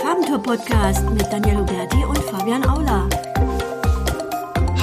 [0.00, 3.08] Farbentour Podcast mit Daniel Huberti und Fabian Aula.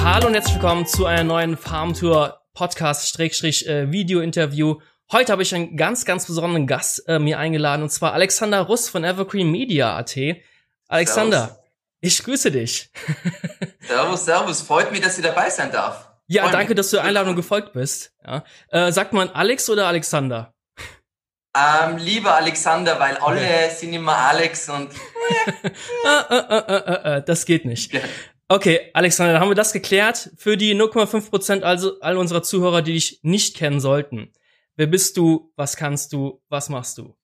[0.02, 4.80] Hallo und herzlich willkommen zu einer neuen Farbentour Podcast äh, Video Interview.
[5.10, 8.88] Heute habe ich einen ganz, ganz besonderen Gast äh, mir eingeladen und zwar Alexander Russ
[8.88, 10.16] von Evergreen Media AT.
[10.88, 11.58] Alexander, servus.
[12.00, 12.90] ich grüße dich.
[13.80, 14.62] servus, servus.
[14.62, 16.08] Freut mich, dass ich dabei sein darf.
[16.26, 16.76] Ja, Freut danke, mich.
[16.76, 18.12] dass du der Einladung gefolgt bist.
[18.24, 18.44] Ja.
[18.68, 20.54] Äh, sagt man Alex oder Alexander?
[21.54, 23.70] Ähm, lieber Alexander, weil alle okay.
[23.76, 24.90] sind immer Alex und.
[26.04, 27.92] Ah, ah, ah, das geht nicht.
[28.48, 30.30] Okay, Alexander, dann haben wir das geklärt.
[30.36, 34.32] Für die 0,5 Prozent also all unserer Zuhörer, die dich nicht kennen sollten.
[34.76, 35.52] Wer bist du?
[35.56, 36.42] Was kannst du?
[36.48, 37.16] Was machst du?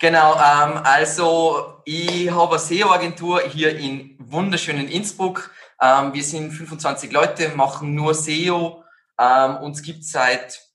[0.00, 5.50] Genau, ähm, also ich habe eine SEO-Agentur hier in wunderschönen Innsbruck.
[5.80, 8.84] Ähm, wir sind 25 Leute, machen nur SEO.
[9.18, 10.66] Ähm, uns gibt seit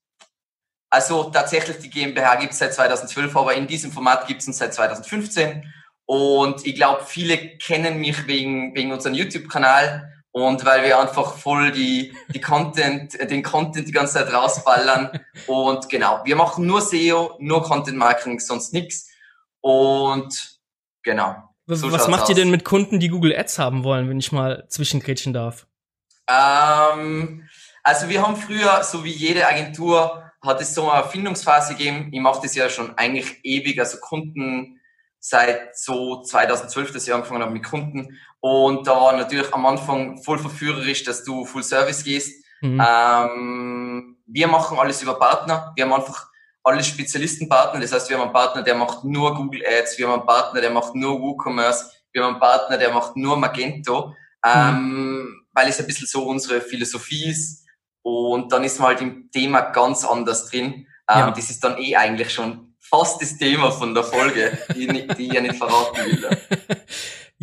[0.92, 4.58] also tatsächlich, die GmbH gibt es seit 2012, aber in diesem Format gibt es uns
[4.58, 5.64] seit 2015.
[6.12, 11.72] Und ich glaube, viele kennen mich wegen, wegen unserem YouTube-Kanal und weil wir einfach voll
[11.72, 15.22] die, die Content, den Content die ganze Zeit rausballern.
[15.48, 19.10] Und genau, wir machen nur SEO, nur Content Marketing, sonst nichts.
[19.62, 20.60] Und
[21.02, 21.38] genau.
[21.68, 22.30] So Was macht aus.
[22.30, 25.66] ihr denn mit Kunden, die Google Ads haben wollen, wenn ich mal zwischengrätschen darf?
[26.28, 27.48] Ähm,
[27.84, 32.10] also wir haben früher, so wie jede Agentur, hat es so eine Erfindungsphase gegeben.
[32.12, 34.78] Ich mache das ja schon eigentlich ewig, also Kunden
[35.22, 38.20] seit so 2012, dass ich angefangen habe mit Kunden.
[38.42, 42.44] Und da war natürlich am Anfang voll verführerisch, dass du Full Service gehst.
[42.60, 42.84] Mhm.
[42.86, 45.72] Ähm, wir machen alles über Partner.
[45.76, 46.28] Wir haben einfach
[46.64, 47.80] alle Spezialistenpartner.
[47.80, 49.98] Das heißt, wir haben einen Partner, der macht nur Google Ads.
[49.98, 51.92] Wir haben einen Partner, der macht nur WooCommerce.
[52.12, 54.16] Wir haben einen Partner, der macht nur Magento.
[54.44, 55.46] Ähm, mhm.
[55.54, 57.62] weil es ein bisschen so unsere Philosophie ist
[58.02, 60.88] und dann ist man halt im Thema ganz anders drin.
[61.08, 61.32] Ähm, ja.
[61.32, 65.34] Das ist dann eh eigentlich schon fast das Thema von der Folge, die, die ich
[65.34, 66.30] ja nicht verraten will.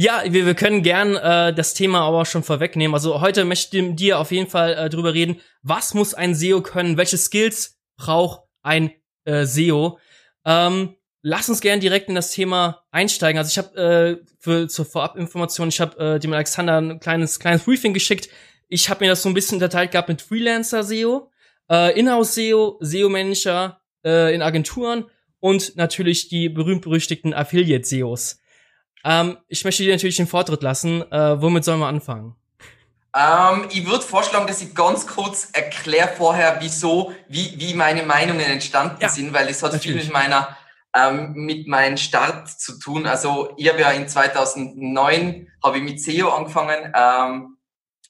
[0.00, 2.94] Ja, wir, wir können gern äh, das Thema aber schon vorwegnehmen.
[2.94, 6.62] Also heute möchte ich dir auf jeden Fall äh, drüber reden, was muss ein SEO
[6.62, 8.92] können, welche Skills braucht ein
[9.24, 9.98] äh, SEO.
[10.44, 13.40] Ähm, lass uns gern direkt in das Thema einsteigen.
[13.40, 17.64] Also ich habe äh, für zur Vorabinformation, ich habe äh, dem Alexander ein kleines kleines
[17.64, 18.28] Briefing geschickt
[18.68, 21.30] ich habe mir das so ein bisschen unterteilt gehabt mit Freelancer-SEO,
[21.70, 25.06] äh, Inhouse-SEO, SEO-Manager äh, in Agenturen
[25.40, 28.40] und natürlich die berühmt-berüchtigten Affiliate-SEOs.
[29.04, 31.02] Ähm, ich möchte dir natürlich den Vortritt lassen.
[31.12, 32.34] Äh, womit sollen wir anfangen?
[33.16, 38.40] Ähm, ich würde vorschlagen, dass ich ganz kurz erkläre vorher, wieso, wie, wie meine Meinungen
[38.40, 40.02] entstanden ja, sind, weil es hat natürlich.
[40.02, 40.56] viel mit meiner
[40.94, 43.06] ähm, mit meinem Start zu tun.
[43.06, 46.92] Also ich habe ja in 2009 habe ich mit SEO angefangen.
[46.94, 47.56] Ähm,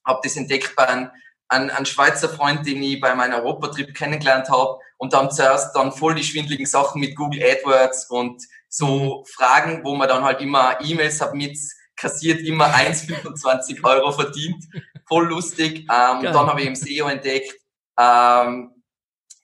[0.04, 1.10] habe das entdeckt bei einem,
[1.48, 5.92] einem, einem Schweizer Freund, den ich bei meinem Europatrip kennengelernt habe und dann zuerst dann
[5.92, 9.24] voll die schwindeligen Sachen mit Google AdWords und so.
[9.28, 11.58] Fragen, wo man dann halt immer E-Mails hat mit
[11.96, 14.64] kassiert, immer 1,25 Euro verdient.
[15.06, 15.80] Voll lustig.
[15.80, 17.54] Ähm, dann habe ich im SEO entdeckt.
[17.98, 18.72] Ähm,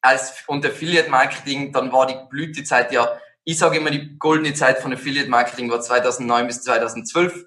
[0.02, 4.78] als und Affiliate Marketing, dann war die Blütezeit ja, ich sage immer, die goldene Zeit
[4.78, 7.46] von Affiliate Marketing war 2009 bis 2012.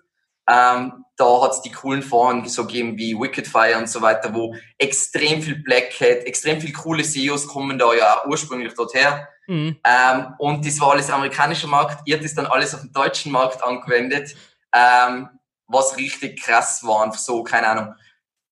[0.50, 4.56] Ähm, da hat es die coolen Foren so gegeben wie Wickedfire und so weiter, wo
[4.78, 9.02] extrem viel Black Hat, extrem viel coole SEOs kommen da ja ursprünglich dorthin.
[9.48, 9.80] Mhm.
[9.84, 12.02] Ähm, und das war alles amerikanischer Markt.
[12.06, 14.36] Ihr habt das dann alles auf den deutschen Markt angewendet,
[14.74, 15.30] ähm,
[15.66, 17.12] was richtig krass war.
[17.14, 17.96] So, keine Ahnung,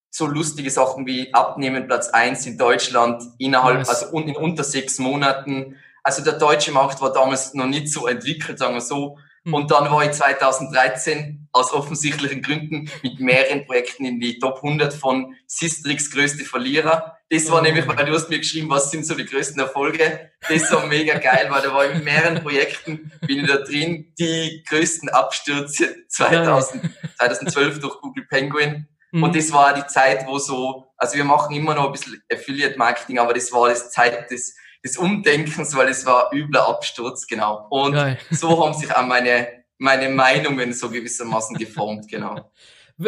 [0.09, 3.89] so lustige Sachen wie Abnehmen Platz eins in Deutschland innerhalb, yes.
[3.89, 5.77] also in unter sechs Monaten.
[6.01, 9.19] Also der deutsche Markt war damals noch nicht so entwickelt, sagen wir so.
[9.45, 9.53] Mhm.
[9.53, 14.94] Und dann war ich 2013 aus offensichtlichen Gründen mit mehreren Projekten in die Top 100
[14.94, 17.17] von Sistrix größte Verlierer.
[17.29, 17.67] Das war mhm.
[17.67, 20.31] nämlich, weil du hast mir geschrieben, was sind so die größten Erfolge.
[20.50, 24.13] Das war mega geil, weil da war ich mit mehreren Projekten, bin ich da drin,
[24.19, 28.88] die größten Abstürze 2000, 2012 durch Google Penguin.
[29.12, 29.23] Mhm.
[29.23, 32.77] Und das war die Zeit, wo so, also wir machen immer noch ein bisschen Affiliate
[32.77, 37.66] Marketing, aber das war das Zeit des des Umdenkens, weil es war übler Absturz, genau.
[37.69, 38.19] Und Geil.
[38.30, 39.48] so haben sich auch meine,
[39.80, 42.51] meine Meinungen so gewissermaßen geformt, genau.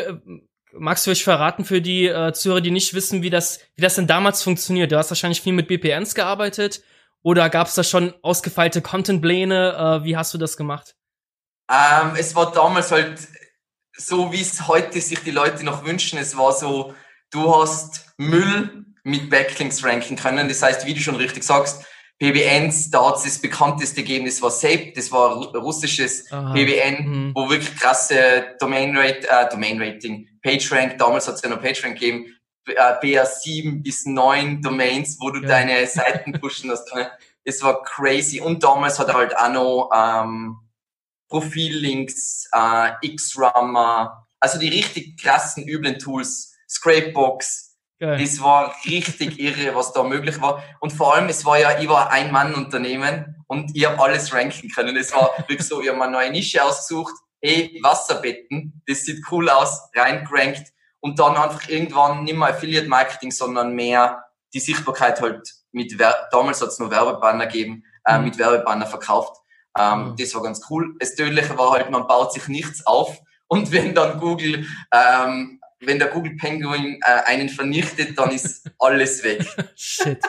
[0.73, 3.95] Magst du euch verraten für die äh, Zuhörer, die nicht wissen, wie das, wie das
[3.95, 4.91] denn damals funktioniert?
[4.91, 6.81] Du hast wahrscheinlich viel mit BPNs gearbeitet
[7.21, 10.01] oder gab es da schon ausgefeilte Content-Pläne?
[10.01, 10.95] Äh, wie hast du das gemacht?
[11.71, 13.19] Ähm, es war damals halt
[13.93, 16.19] so, wie es heute sich die Leute noch wünschen.
[16.19, 16.93] Es war so,
[17.31, 20.49] du hast Müll mit Backlinks ranken können.
[20.49, 21.85] Das heißt, wie du schon richtig sagst,
[22.19, 26.53] PBNs, da es das bekannteste gegeben, das war SAPE, das war russisches Aha.
[26.53, 27.31] PBN, mhm.
[27.33, 31.99] wo wirklich krasse Domain, Rate, äh, Domain Rating, PageRank, damals hat es ja noch PageRank
[31.99, 32.25] gegeben,
[32.65, 35.47] äh, BA7 bis 9 Domains, wo du ja.
[35.47, 36.91] deine Seiten pushen hast.
[37.45, 38.41] Es war crazy.
[38.41, 40.57] Und damals hat er halt auch noch ähm,
[41.29, 47.66] Profillinks, äh, X-Rummer, also die richtig krassen, üblen Tools, Scrapebox,
[47.99, 48.19] Geil.
[48.19, 50.63] Das war richtig irre, was da möglich war.
[50.79, 54.69] Und vor allem, es war ja, ich war ein Mann-Unternehmen und ich habe alles ranken
[54.69, 54.95] können.
[54.95, 59.49] Es war wirklich so, ich habe eine neue Nische ausgesucht, hey, Wasserbetten, das sieht cool
[59.49, 64.23] aus, reingerankt und dann einfach irgendwann nicht mehr Affiliate Marketing, sondern mehr
[64.53, 65.95] die Sichtbarkeit halt mit,
[66.31, 68.25] damals hat es nur Werbebanner gegeben, äh, mhm.
[68.25, 69.37] mit Werbebanner verkauft.
[69.77, 70.15] Ähm, mhm.
[70.17, 70.95] Das war ganz cool.
[70.99, 73.17] Das Tödliche war halt, man baut sich nichts auf
[73.47, 79.23] und wenn dann Google ähm, wenn der Google Penguin äh, einen vernichtet, dann ist alles
[79.23, 79.45] weg.
[79.75, 80.19] Shit.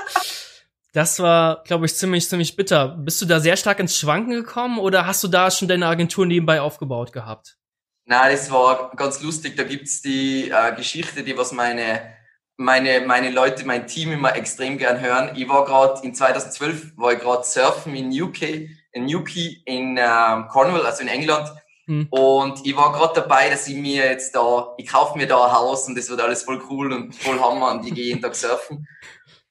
[0.93, 2.89] Das war, glaube ich, ziemlich, ziemlich bitter.
[2.89, 6.27] Bist du da sehr stark ins Schwanken gekommen oder hast du da schon deine Agentur
[6.27, 7.57] nebenbei aufgebaut gehabt?
[8.07, 9.57] Na, das war ganz lustig.
[9.57, 12.15] Da gibt's die äh, Geschichte, die was meine,
[12.57, 15.37] meine, meine Leute, mein Team immer extrem gern hören.
[15.37, 18.43] Ich war gerade in 2012, war ich gerade surfen in UK,
[18.93, 21.51] in Newquay in ähm, Cornwall, also in England
[21.89, 22.07] Mhm.
[22.11, 25.53] Und ich war gerade dabei, dass ich mir jetzt da, ich kaufe mir da ein
[25.53, 28.35] Haus und das wird alles voll cool und voll Hammer und ich gehe jeden Tag
[28.35, 28.87] surfen.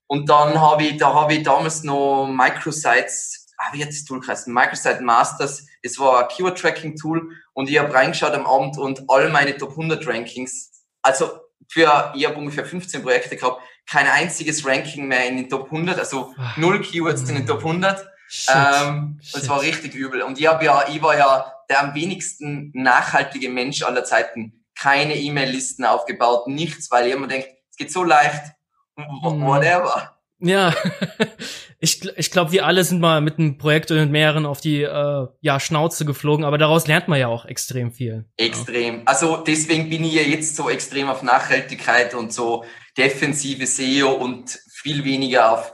[0.06, 4.20] Und dann habe ich, da habe ich damals noch Microsites, ah, wie hat das Tool
[4.22, 4.54] geheißen?
[4.54, 5.66] Microsite Masters.
[5.82, 10.06] Das war ein Keyword-Tracking-Tool und ich habe reingeschaut am Abend und all meine Top 100
[10.08, 15.50] Rankings, also für, ich habe ungefähr 15 Projekte gehabt, kein einziges Ranking mehr in den
[15.50, 18.06] Top 100, also null Keywords in den Top 100.
[18.30, 18.56] Shit.
[18.56, 19.36] Ähm, Shit.
[19.36, 20.22] Das war richtig übel.
[20.22, 24.66] Und ich habe ja, ich war ja der am wenigsten nachhaltige Mensch aller Zeiten.
[24.78, 28.54] Keine E-Mail-Listen aufgebaut, nichts, weil jemand denkt, es geht so leicht,
[28.96, 29.42] mhm.
[29.46, 30.18] whatever.
[30.40, 30.74] Ja,
[31.80, 34.84] ich, ich glaube, wir alle sind mal mit einem Projekt oder mit mehreren auf die
[34.84, 38.26] äh, ja, Schnauze geflogen, aber daraus lernt man ja auch extrem viel.
[38.38, 38.98] Extrem.
[38.98, 39.02] Ja.
[39.06, 42.66] Also deswegen bin ich ja jetzt so extrem auf Nachhaltigkeit und so
[42.98, 45.74] defensive SEO und viel weniger auf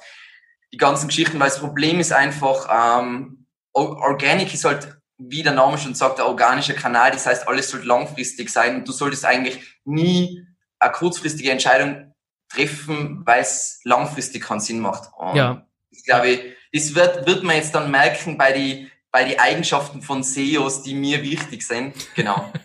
[0.71, 4.97] die ganzen Geschichten, weil das Problem ist einfach, ähm, Organic ist halt
[5.29, 7.11] wie der Name schon sagt, der organische Kanal.
[7.11, 10.45] Das heißt, alles soll langfristig sein und du solltest eigentlich nie
[10.79, 12.13] eine kurzfristige Entscheidung
[12.49, 15.09] treffen, weil es langfristig keinen Sinn macht.
[15.17, 15.65] Und ja.
[15.89, 16.39] Ich glaube,
[16.71, 20.95] das wird, wird man jetzt dann merken bei die, bei die Eigenschaften von SEOs, die
[20.95, 21.93] mir wichtig sind.
[22.15, 22.51] Genau.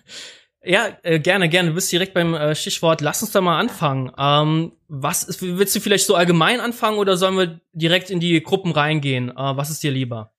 [0.64, 1.70] Ja, äh, gerne, gerne.
[1.70, 3.00] Du bist direkt beim äh, Stichwort.
[3.00, 4.12] Lass uns da mal anfangen.
[4.18, 8.42] Ähm, was ist, willst du vielleicht so allgemein anfangen oder sollen wir direkt in die
[8.42, 9.30] Gruppen reingehen?
[9.30, 10.34] Äh, was ist dir lieber?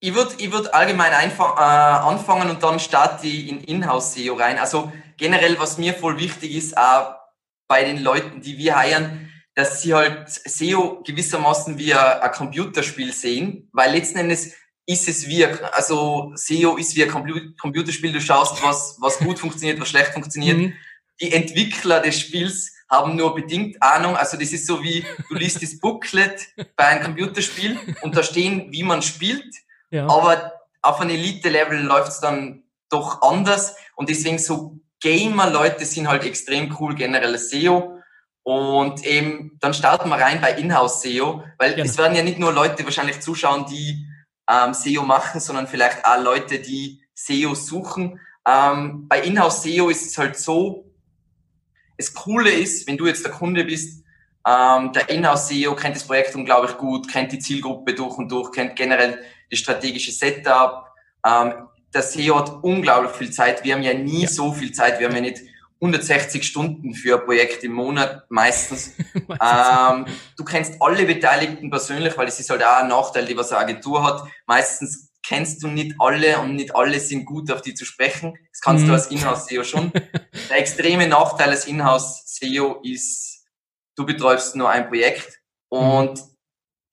[0.00, 4.58] Ich würde ich würd allgemein einfach, äh, anfangen und dann starte ich in Inhouse-SEO rein.
[4.58, 7.16] Also generell, was mir voll wichtig ist, auch
[7.66, 13.12] bei den Leuten, die wir heiern, dass sie halt SEO gewissermaßen wie ein, ein Computerspiel
[13.12, 14.54] sehen, weil letzten Endes
[14.86, 19.80] ist es wie, also SEO ist wie ein Computerspiel, du schaust, was, was gut funktioniert,
[19.80, 20.56] was schlecht funktioniert.
[20.56, 20.72] Mhm.
[21.20, 24.16] Die Entwickler des Spiels haben nur bedingt Ahnung.
[24.16, 26.46] Also das ist so wie, du liest das Booklet
[26.76, 29.54] bei einem Computerspiel und da stehen, wie man spielt
[29.90, 30.06] ja.
[30.08, 30.52] Aber
[30.82, 33.76] auf einem Elite-Level läuft es dann doch anders.
[33.96, 37.98] Und deswegen so Gamer-Leute sind halt extrem cool, generell SEO.
[38.42, 41.84] Und eben, dann starten wir rein bei Inhouse-SEO, weil genau.
[41.84, 44.06] es werden ja nicht nur Leute wahrscheinlich zuschauen, die
[44.50, 48.20] ähm, SEO machen, sondern vielleicht auch Leute, die SEO suchen.
[48.46, 50.90] Ähm, bei Inhouse-SEO ist es halt so,
[51.98, 54.02] das Coole ist, wenn du jetzt der Kunde bist,
[54.46, 58.76] ähm, der Inhouse-SEO kennt das Projekt unglaublich gut, kennt die Zielgruppe durch und durch, kennt
[58.76, 60.86] generell das strategische Setup.
[61.26, 63.64] Ähm, der SEO hat unglaublich viel Zeit.
[63.64, 64.28] Wir haben ja nie ja.
[64.28, 64.98] so viel Zeit.
[65.00, 65.40] Wir haben ja nicht
[65.80, 68.94] 160 Stunden für ein Projekt im Monat meistens.
[69.14, 73.52] ähm, du kennst alle Beteiligten persönlich, weil es ist halt auch ein Nachteil, die was
[73.52, 74.22] eine Agentur hat.
[74.46, 78.36] Meistens kennst du nicht alle und nicht alle sind gut, auf die zu sprechen.
[78.52, 78.88] Das kannst mhm.
[78.88, 79.92] du als Inhouse-SEO schon.
[80.50, 83.46] Der extreme Nachteil als Inhouse-SEO ist,
[83.96, 86.37] du betreust nur ein Projekt und mhm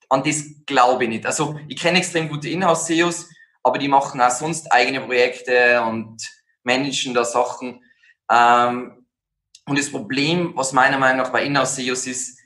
[0.10, 1.26] an das glaube ich nicht.
[1.26, 3.30] Also ich kenne extrem gute Inhouse-SEOs,
[3.64, 6.18] aber die machen auch sonst eigene Projekte und
[6.64, 7.84] managen da Sachen.
[8.32, 9.06] Ähm,
[9.68, 12.40] und das Problem, was meiner Meinung nach bei Inhouse-SEOs ist,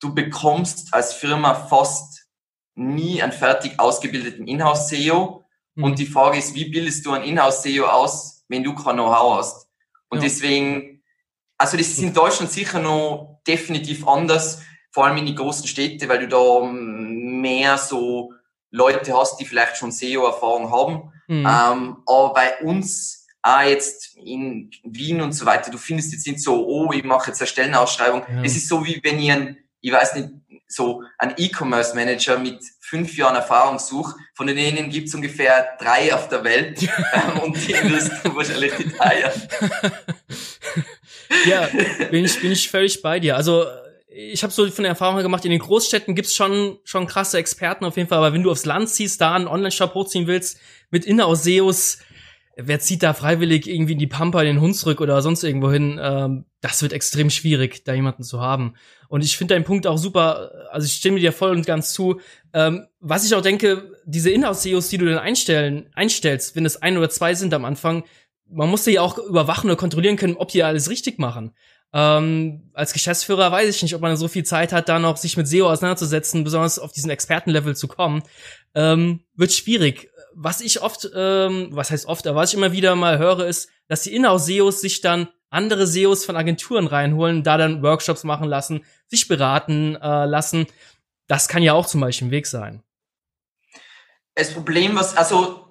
[0.00, 2.26] du bekommst als Firma fast
[2.74, 5.44] nie einen fertig ausgebildeten Inhouse-SEO.
[5.74, 5.84] Mhm.
[5.84, 9.68] Und die Frage ist, wie bildest du einen Inhouse-SEO aus, wenn du kein Know-how hast?
[10.08, 10.24] Und ja.
[10.24, 11.02] deswegen,
[11.58, 16.08] also das ist in Deutschland sicher noch definitiv anders vor allem in die großen Städte,
[16.08, 18.32] weil du da mehr so
[18.70, 21.12] Leute hast, die vielleicht schon SEO-Erfahrung haben.
[21.28, 21.46] Mhm.
[21.46, 26.40] Ähm, aber bei uns, auch jetzt in Wien und so weiter, du findest jetzt nicht
[26.40, 28.22] so, oh, ich mache jetzt eine Stellenausschreibung.
[28.28, 28.42] Ja.
[28.42, 30.30] Es ist so, wie wenn ich ein, ich weiß nicht,
[30.68, 34.16] so ein E-Commerce-Manager mit fünf Jahren Erfahrung suche.
[34.34, 38.76] Von denen gibt es ungefähr drei auf der Welt ähm, und die wirst du wahrscheinlich
[38.78, 39.32] nicht heiern.
[41.46, 41.68] ja,
[42.10, 43.36] bin ich, bin ich völlig bei dir.
[43.36, 43.66] Also
[44.16, 47.84] ich habe so von der Erfahrung gemacht, in den Großstädten gibt's schon schon krasse Experten
[47.84, 50.58] auf jeden Fall, aber wenn du aufs Land ziehst, da einen Online-Shop hochziehen willst
[50.90, 51.98] mit Inhouse-SEOs,
[52.56, 56.00] wer zieht da freiwillig irgendwie in die Pampa in den Hunsrück oder sonst irgendwo hin?
[56.02, 58.74] Ähm, das wird extrem schwierig, da jemanden zu haben.
[59.08, 62.18] Und ich finde deinen Punkt auch super, also ich stimme dir voll und ganz zu.
[62.54, 66.96] Ähm, was ich auch denke, diese Inhouse-SEOs, die du dann einstellen, einstellst, wenn es ein
[66.96, 68.04] oder zwei sind am Anfang,
[68.48, 71.52] man muss ja auch überwachen oder kontrollieren können, ob die alles richtig machen.
[71.92, 75.36] Ähm, als Geschäftsführer weiß ich nicht, ob man so viel Zeit hat, da noch sich
[75.36, 78.22] mit SEO auseinanderzusetzen, besonders auf diesen Expertenlevel zu kommen.
[78.74, 80.10] Ähm, wird schwierig.
[80.34, 83.70] Was ich oft, ähm, was heißt oft, aber was ich immer wieder mal höre, ist,
[83.88, 88.84] dass die Inhouse-SEOs sich dann andere SEOs von Agenturen reinholen, da dann Workshops machen lassen,
[89.06, 90.66] sich beraten äh, lassen.
[91.28, 92.82] Das kann ja auch zum Beispiel ein Weg sein.
[94.34, 95.65] Das Problem, was, also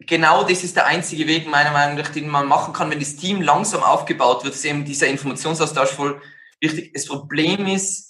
[0.00, 3.16] genau das ist der einzige Weg, meiner Meinung nach, den man machen kann, wenn das
[3.16, 6.20] Team langsam aufgebaut wird, ist eben dieser Informationsaustausch voll
[6.60, 6.92] wichtig.
[6.94, 8.08] Das Problem ist,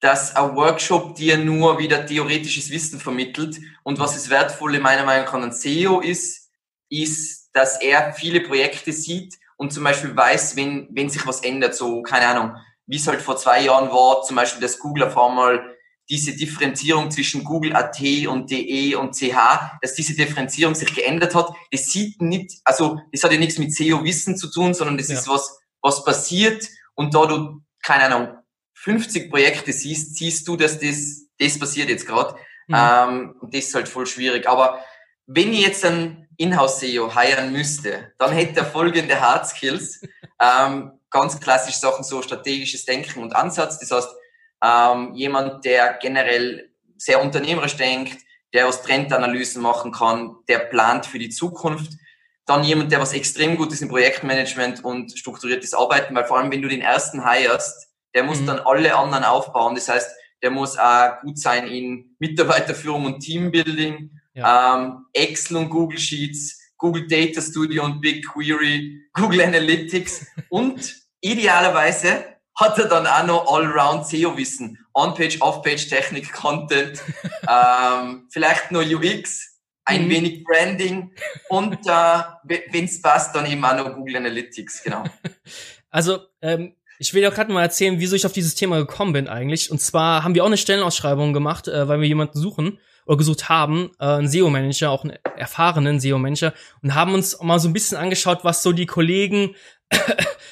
[0.00, 3.58] dass ein Workshop dir nur wieder theoretisches Wissen vermittelt.
[3.82, 6.50] Und was das Wertvolle meiner Meinung nach an SEO ist,
[6.88, 11.74] ist, dass er viele Projekte sieht und zum Beispiel weiß, wenn, wenn sich was ändert,
[11.74, 15.18] so, keine Ahnung, wie es halt vor zwei Jahren war, zum Beispiel, dass Google auf
[15.18, 15.76] einmal
[16.08, 21.50] diese Differenzierung zwischen Google AT und DE und CH, dass diese Differenzierung sich geändert hat.
[21.70, 25.18] Das sieht nicht, also das hat ja nichts mit SEO-Wissen zu tun, sondern das ja.
[25.18, 28.38] ist was, was passiert und da du, keine Ahnung,
[28.74, 32.36] 50 Projekte siehst, siehst du, dass das, das passiert jetzt gerade.
[32.68, 32.74] Mhm.
[32.76, 34.48] Ähm, und das ist halt voll schwierig.
[34.48, 34.84] Aber
[35.26, 40.00] wenn ich jetzt einen Inhouse-SEO heiren müsste, dann hätte er folgende Hard Skills.
[40.40, 43.78] ähm, ganz klassisch Sachen, so strategisches Denken und Ansatz.
[43.78, 44.08] Das heißt,
[44.64, 48.18] ähm, jemand, der generell sehr unternehmerisch denkt,
[48.52, 51.92] der aus Trendanalysen machen kann, der plant für die Zukunft.
[52.46, 56.50] Dann jemand, der was extrem gut ist im Projektmanagement und strukturiertes Arbeiten, weil vor allem,
[56.50, 58.46] wenn du den ersten hirest, der muss mhm.
[58.46, 59.74] dann alle anderen aufbauen.
[59.74, 60.10] Das heißt,
[60.42, 64.76] der muss auch gut sein in Mitarbeiterführung und Teambuilding, ja.
[64.76, 72.78] ähm, Excel und Google Sheets, Google Data Studio und BigQuery, Google Analytics und idealerweise hat
[72.78, 74.78] er dann auch noch Allround SEO-Wissen.
[74.92, 77.00] On-Page, Off-Page, Technik, Content,
[77.48, 80.10] ähm, vielleicht noch UX, ein mhm.
[80.10, 81.12] wenig Branding
[81.48, 82.22] und äh,
[82.70, 85.04] wenn es passt, dann eben auch noch Google Analytics, genau.
[85.90, 89.26] Also, ähm, ich will ja gerade mal erzählen, wieso ich auf dieses Thema gekommen bin
[89.26, 89.70] eigentlich.
[89.70, 93.48] Und zwar haben wir auch eine Stellenausschreibung gemacht, äh, weil wir jemanden suchen oder gesucht
[93.48, 97.96] haben, äh, einen SEO-Manager, auch einen erfahrenen SEO-Manager, und haben uns mal so ein bisschen
[97.96, 99.54] angeschaut, was so die Kollegen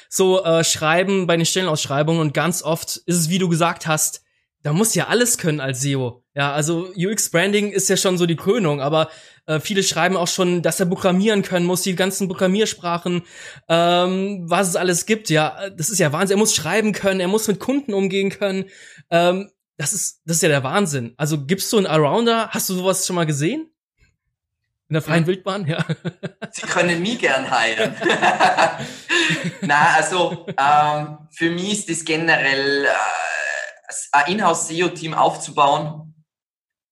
[0.09, 4.21] so äh, schreiben bei den Stellenausschreibungen und ganz oft ist es, wie du gesagt hast,
[4.63, 6.23] da muss ja alles können als SEO.
[6.35, 9.09] Ja, also UX Branding ist ja schon so die Krönung, aber
[9.45, 13.23] äh, viele schreiben auch schon, dass er programmieren können muss, die ganzen Programmiersprachen,
[13.69, 15.29] ähm, was es alles gibt.
[15.29, 16.37] Ja, das ist ja Wahnsinn.
[16.37, 18.65] Er muss schreiben können, er muss mit Kunden umgehen können.
[19.09, 21.13] Ähm, das ist, das ist ja der Wahnsinn.
[21.17, 22.49] Also gibst du einen Arounder?
[22.49, 23.71] Hast du sowas schon mal gesehen?
[24.89, 25.27] In der freien ja.
[25.27, 25.85] Wildbahn, ja.
[26.51, 27.95] Sie können mich gern heilen.
[29.61, 32.87] Na, also ähm, für mich ist das generell äh,
[34.13, 36.07] ein Inhouse-SEO-Team aufzubauen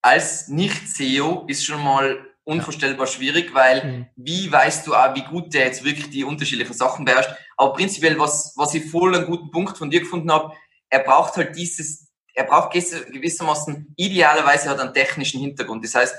[0.06, 4.06] als Nicht-SEO ist schon mal unvorstellbar schwierig, weil mhm.
[4.16, 7.32] wie weißt du auch, wie gut der jetzt wirklich die unterschiedlichen Sachen beherrscht.
[7.58, 10.54] Aber prinzipiell, was, was ich voll einen guten Punkt von dir gefunden habe,
[10.92, 15.84] er braucht halt dieses, er braucht gewissermaßen, idealerweise hat einen technischen Hintergrund.
[15.84, 16.16] Das heißt,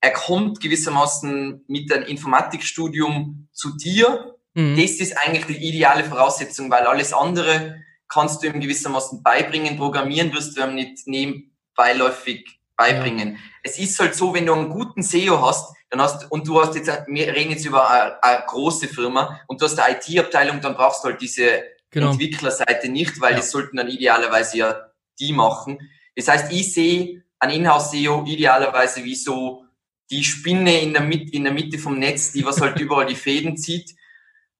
[0.00, 4.36] er kommt gewissermaßen mit einem Informatikstudium zu dir.
[4.54, 4.76] Mhm.
[4.76, 9.76] Das ist eigentlich die ideale Voraussetzung, weil alles andere kannst du ihm gewissermaßen beibringen.
[9.76, 13.34] Programmieren wirst du ihm nicht nebenbeiläufig beibringen.
[13.34, 13.38] Ja.
[13.62, 16.74] Es ist halt so, wenn du einen guten SEO hast, dann hast und du hast
[16.76, 20.74] jetzt, wir reden jetzt über eine, eine große Firma und du hast eine IT-Abteilung, dann
[20.74, 22.12] brauchst du halt diese genau.
[22.12, 23.38] Entwicklerseite nicht, weil ja.
[23.38, 24.86] das sollten dann idealerweise ja
[25.18, 25.90] die machen.
[26.16, 29.64] Das heißt, ich sehe ein Inhouse-SEO idealerweise wie so
[30.10, 33.14] die Spinne in der, Mitte, in der Mitte vom Netz, die was halt überall die
[33.14, 33.94] Fäden zieht.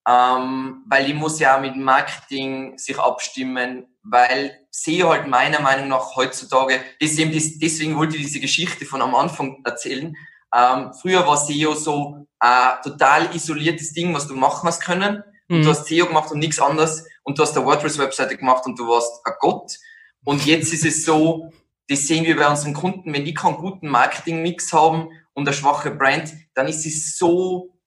[0.08, 5.88] Ähm, weil die muss ja auch mit Marketing sich abstimmen, weil SEO halt meiner Meinung
[5.88, 10.16] nach heutzutage, deswegen, deswegen wollte ich diese Geschichte von am Anfang erzählen.
[10.54, 15.22] Ähm, früher war SEO so ein total isoliertes Ding, was du machen hast können.
[15.48, 15.62] Und mhm.
[15.62, 17.06] du hast SEO gemacht und nichts anderes.
[17.22, 19.76] Und du hast eine WordPress-Webseite gemacht und du warst ein Gott.
[20.24, 21.52] Und jetzt ist es so,
[21.88, 25.08] das sehen wir bei unseren Kunden, wenn die keinen guten Marketing-Mix haben
[25.40, 27.78] und eine schwache Brand, dann ist es so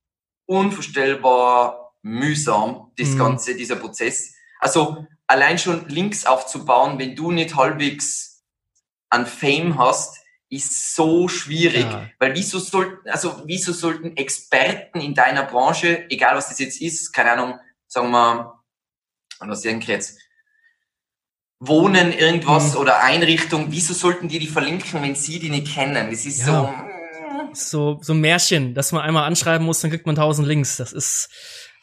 [0.46, 3.18] unvorstellbar mühsam, das mhm.
[3.20, 4.36] Ganze, dieser Prozess.
[4.60, 8.44] Also allein schon Links aufzubauen, wenn du nicht halbwegs
[9.10, 10.18] an Fame hast,
[10.50, 12.10] ist so schwierig, ja.
[12.20, 17.12] weil wieso sollten, also wieso sollten Experten in deiner Branche, egal was das jetzt ist,
[17.12, 18.64] keine Ahnung, sagen wir,
[19.40, 20.20] was denke ich jetzt,
[21.60, 22.82] Wohnen, irgendwas mhm.
[22.82, 26.12] oder Einrichtung, wieso sollten die die verlinken, wenn sie die nicht kennen?
[26.12, 26.46] Das ist ja.
[26.46, 26.74] so.
[27.54, 30.78] So, so ein Märchen, dass man einmal anschreiben muss, dann kriegt man tausend Links.
[30.78, 31.30] Das ist,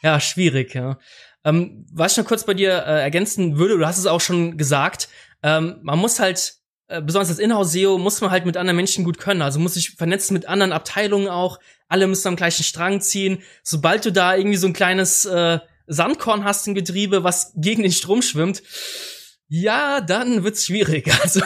[0.01, 0.97] ja, schwierig, ja.
[1.43, 4.57] Ähm, was ich noch kurz bei dir äh, ergänzen würde, du hast es auch schon
[4.57, 5.09] gesagt,
[5.43, 6.55] ähm, man muss halt,
[6.87, 9.41] äh, besonders als Inhouse-SEO, muss man halt mit anderen Menschen gut können.
[9.41, 11.59] Also muss sich vernetzen mit anderen Abteilungen auch.
[11.87, 13.41] Alle müssen am gleichen Strang ziehen.
[13.63, 17.91] Sobald du da irgendwie so ein kleines äh, Sandkorn hast im Getriebe, was gegen den
[17.91, 18.61] Strom schwimmt,
[19.47, 21.11] ja, dann wird's schwierig.
[21.21, 21.41] Also.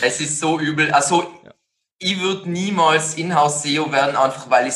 [0.00, 0.90] Es ist so übel.
[0.92, 1.30] Also.
[1.98, 4.74] Ich würde niemals Inhouse-SEO werden, einfach weil ich,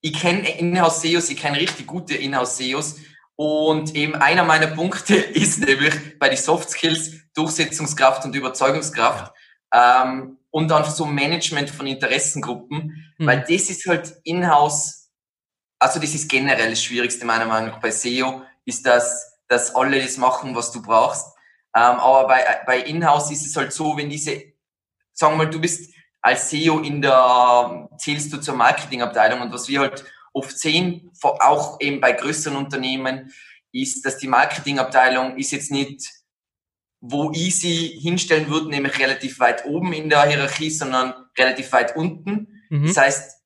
[0.00, 2.96] ich kenne Inhouse-SEOs, ich kenne richtig gute Inhouse-SEOs.
[3.38, 9.32] Und eben einer meiner Punkte ist nämlich bei den Soft Skills Durchsetzungskraft und Überzeugungskraft.
[9.72, 10.04] Ja.
[10.04, 13.26] Ähm, und dann so Management von Interessengruppen, hm.
[13.26, 15.10] weil das ist halt Inhouse,
[15.78, 20.00] also das ist generell das Schwierigste meiner Meinung nach bei SEO, ist, dass, dass alle
[20.00, 21.26] das machen, was du brauchst.
[21.74, 24.42] Ähm, aber bei, bei Inhouse ist es halt so, wenn diese,
[25.12, 25.92] sagen wir mal, du bist
[26.26, 31.80] als SEO in der, zählst du zur Marketingabteilung und was wir halt oft sehen, auch
[31.80, 33.32] eben bei größeren Unternehmen,
[33.70, 36.10] ist, dass die Marketingabteilung ist jetzt nicht,
[37.00, 41.94] wo ich sie hinstellen würde, nämlich relativ weit oben in der Hierarchie, sondern relativ weit
[41.94, 42.60] unten.
[42.70, 42.88] Mhm.
[42.88, 43.36] Das heißt,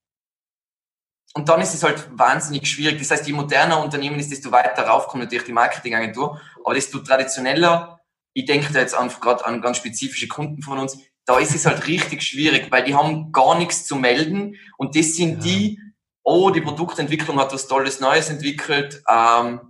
[1.34, 2.98] und dann ist es halt wahnsinnig schwierig.
[2.98, 7.00] Das heißt, je moderner Unternehmen ist, desto weiter rauf kommt natürlich die Marketingagentur, aber desto
[7.00, 8.00] traditioneller
[8.32, 10.98] ich denke da jetzt gerade an ganz spezifische Kunden von uns,
[11.30, 15.14] da ist es halt richtig schwierig, weil die haben gar nichts zu melden und das
[15.14, 15.38] sind ja.
[15.38, 15.80] die,
[16.24, 19.60] oh, die Produktentwicklung hat was Tolles Neues entwickelt ähm,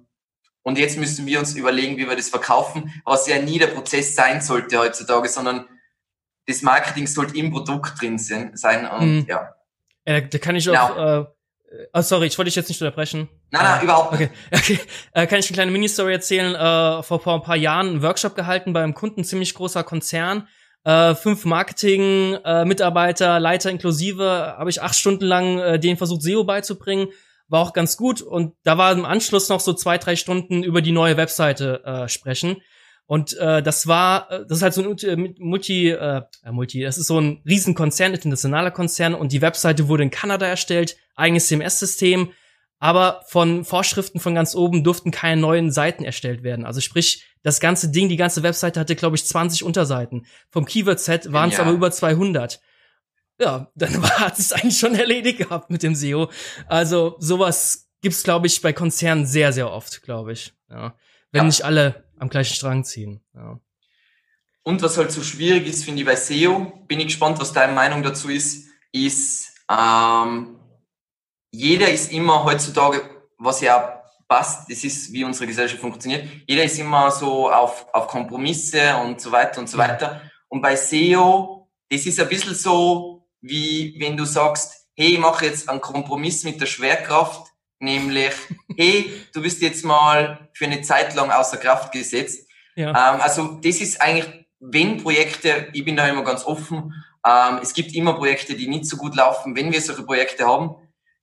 [0.62, 4.14] und jetzt müssen wir uns überlegen, wie wir das verkaufen, was ja nie der Prozess
[4.14, 5.66] sein sollte heutzutage, sondern
[6.46, 9.26] das Marketing sollte im Produkt drin sein und mhm.
[9.28, 9.54] ja.
[10.04, 11.20] Äh, da kann ich auch genau.
[11.20, 11.26] äh,
[11.92, 13.28] Oh, sorry, ich wollte dich jetzt nicht unterbrechen.
[13.52, 14.32] Nein, nein, äh, überhaupt nicht.
[14.50, 14.80] Okay, okay.
[15.12, 16.54] Äh, kann ich eine kleine Mini-Story erzählen?
[16.56, 20.48] Äh, vor, vor ein paar Jahren einen Workshop gehalten beim Kunden, ziemlich großer Konzern.
[20.84, 26.44] Äh, fünf Marketing-Mitarbeiter, äh, Leiter inklusive, habe ich acht Stunden lang äh, denen versucht, SEO
[26.44, 27.08] beizubringen.
[27.48, 28.22] War auch ganz gut.
[28.22, 32.08] Und da war im Anschluss noch so zwei, drei Stunden über die neue Webseite äh,
[32.08, 32.62] sprechen.
[33.10, 36.96] Und äh, das war, äh, das ist halt so ein äh, Multi, äh, Multi, das
[36.96, 42.30] ist so ein Riesenkonzern, internationaler Konzern und die Webseite wurde in Kanada erstellt, eigenes CMS-System,
[42.78, 46.64] aber von Vorschriften von ganz oben durften keine neuen Seiten erstellt werden.
[46.64, 50.26] Also sprich, das ganze Ding, die ganze Webseite hatte, glaube ich, 20 Unterseiten.
[50.50, 51.62] Vom Keyword-Set waren es ja.
[51.62, 52.60] aber über 200.
[53.38, 56.30] Ja, dann war, hat es eigentlich schon erledigt gehabt mit dem SEO.
[56.66, 60.52] Also sowas gibt's, glaube ich, bei Konzernen sehr, sehr oft, glaube ich.
[60.68, 60.94] Ja.
[61.32, 61.44] Wenn ja.
[61.44, 63.22] nicht alle am gleichen Strang ziehen.
[63.34, 63.58] Ja.
[64.62, 67.72] Und was halt so schwierig ist, finde ich bei SEO, bin ich gespannt, was deine
[67.72, 70.58] Meinung dazu ist, ist, ähm,
[71.50, 73.02] jeder ist immer heutzutage,
[73.38, 73.99] was ja
[74.30, 79.20] passt, das ist, wie unsere Gesellschaft funktioniert, jeder ist immer so auf, auf Kompromisse und
[79.20, 80.22] so weiter und so weiter.
[80.48, 85.46] Und bei SEO, das ist ein bisschen so, wie wenn du sagst, hey, ich mache
[85.46, 88.32] jetzt einen Kompromiss mit der Schwerkraft, nämlich,
[88.76, 92.48] hey, du bist jetzt mal für eine Zeit lang außer Kraft gesetzt.
[92.76, 92.90] Ja.
[92.90, 96.94] Ähm, also das ist eigentlich, wenn Projekte, ich bin da immer ganz offen,
[97.26, 99.56] ähm, es gibt immer Projekte, die nicht so gut laufen.
[99.56, 100.76] Wenn wir solche Projekte haben,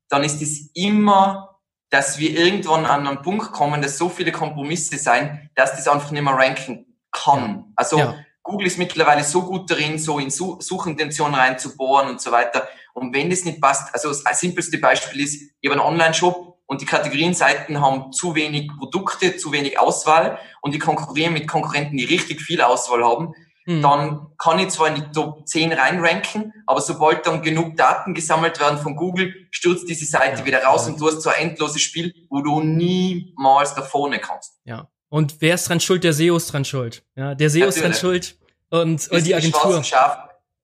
[0.10, 1.57] dann ist es immer,
[1.90, 6.12] dass wir irgendwann an einen Punkt kommen, dass so viele Kompromisse sein, dass das einfach
[6.12, 7.72] nicht mehr ranken kann.
[7.76, 8.16] Also ja.
[8.44, 12.68] Google ist mittlerweile so gut darin, so in Suchintentionen reinzubohren und so weiter.
[12.94, 16.82] Und wenn das nicht passt, also das simpelste Beispiel ist, ich habe einen Online-Shop und
[16.82, 22.06] die Kategorienseiten haben zu wenig Produkte, zu wenig Auswahl und die konkurrieren mit Konkurrenten, die
[22.06, 23.34] richtig viel Auswahl haben,
[23.68, 23.82] mhm.
[23.82, 28.60] dann kann ich zwar in die Top 10 reinranken, aber sobald dann genug Daten gesammelt
[28.60, 30.94] werden von Google, stürzt diese Seite ja, wieder raus ja.
[30.94, 34.60] und du hast so ein endloses Spiel, wo du niemals da vorne kannst.
[34.64, 34.88] Ja.
[35.10, 36.04] Und wer ist dran schuld?
[36.04, 37.04] Der SEO ist dran schuld.
[37.16, 38.38] Ja, der SEO ist dran schuld
[38.70, 39.84] und, und die Agentur.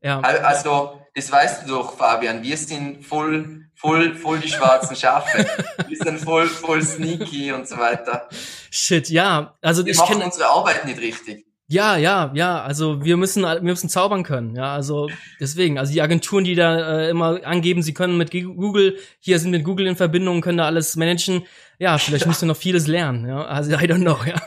[0.02, 0.20] Ja.
[0.20, 2.42] Also, das weißt du doch, Fabian.
[2.44, 5.46] Wir sind voll, voll, voll die schwarzen Schafe.
[5.88, 8.28] wir sind voll, voll sneaky und so weiter.
[8.70, 9.56] Shit, ja.
[9.62, 11.46] Also wir ich machen unsere Arbeit nicht richtig.
[11.68, 16.02] Ja, ja, ja, also wir müssen, wir müssen zaubern können, ja, also deswegen, also die
[16.02, 19.96] Agenturen, die da äh, immer angeben, sie können mit Google, hier sind mit Google in
[19.96, 21.44] Verbindung, können da alles managen,
[21.80, 24.42] ja, vielleicht müsst ihr noch vieles lernen, ja, also I don't know, ja.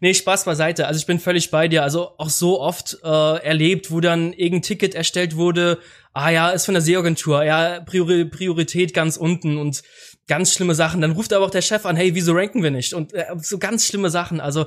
[0.00, 3.08] Nee, Spaß beiseite, also ich bin völlig bei dir, also auch so oft äh,
[3.42, 5.78] erlebt, wo dann irgendein Ticket erstellt wurde,
[6.12, 9.82] ah ja, ist von der SEO-Agentur, ja, Priori Priorität ganz unten und
[10.28, 12.92] ganz schlimme Sachen, dann ruft aber auch der Chef an, hey, wieso ranken wir nicht?
[12.92, 14.66] Und äh, so ganz schlimme Sachen, also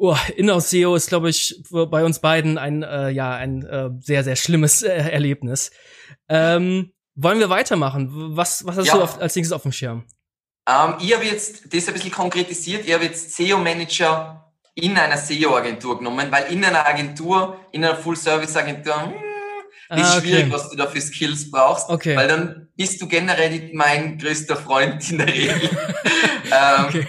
[0.00, 4.22] Oh, Inhouse SEO ist, glaube ich, bei uns beiden ein, äh, ja, ein äh, sehr,
[4.22, 5.72] sehr schlimmes äh, Erlebnis.
[6.28, 8.36] Ähm, wollen wir weitermachen?
[8.36, 8.94] Was, was hast ja.
[8.94, 10.04] du auf, als nächstes auf dem Schirm?
[10.68, 12.86] Ähm, ich habe jetzt das ein bisschen konkretisiert.
[12.86, 18.94] Ich habe jetzt SEO-Manager in einer SEO-Agentur genommen, weil in einer Agentur, in einer Full-Service-Agentur,
[18.94, 19.12] hm,
[19.98, 20.28] ist ah, okay.
[20.28, 22.14] schwierig, was du da für Skills brauchst, okay.
[22.14, 25.60] weil dann bist du generell mein größter Freund in der Regel.
[26.44, 27.06] ähm, okay.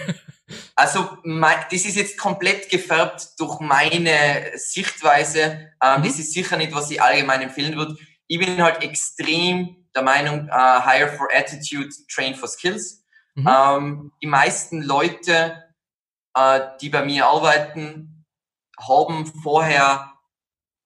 [0.74, 5.70] Also das ist jetzt komplett gefärbt durch meine Sichtweise.
[5.82, 6.04] Ähm, mhm.
[6.04, 7.96] Das ist sicher nicht, was ich allgemein empfehlen würde.
[8.26, 13.04] Ich bin halt extrem der Meinung, uh, hire for attitude, train for skills.
[13.34, 13.48] Mhm.
[13.48, 15.64] Ähm, die meisten Leute,
[16.34, 18.24] äh, die bei mir arbeiten,
[18.78, 20.12] haben vorher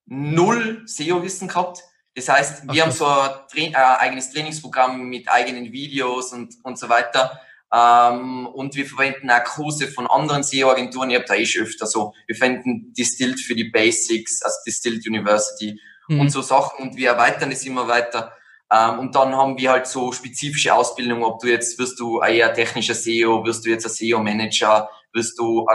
[0.07, 1.83] null SEO-Wissen gehabt.
[2.15, 6.55] Das heißt, wir Ach, haben so ein Tra äh, eigenes Trainingsprogramm mit eigenen Videos und,
[6.63, 7.41] und so weiter.
[7.75, 11.11] Ähm, und wir verwenden auch Kurse von anderen SEO-Agenturen.
[11.11, 12.13] Ich habe da eh schon öfter so.
[12.27, 16.21] Wir verwenden Distilled für die Basics, also Distilled University mhm.
[16.21, 16.87] und so Sachen.
[16.87, 18.33] Und wir erweitern es immer weiter.
[18.73, 22.55] Ähm, und dann haben wir halt so spezifische Ausbildungen, ob du jetzt, wirst du eher
[22.55, 25.67] technischer SEO, wirst du jetzt ein SEO-Manager, wirst du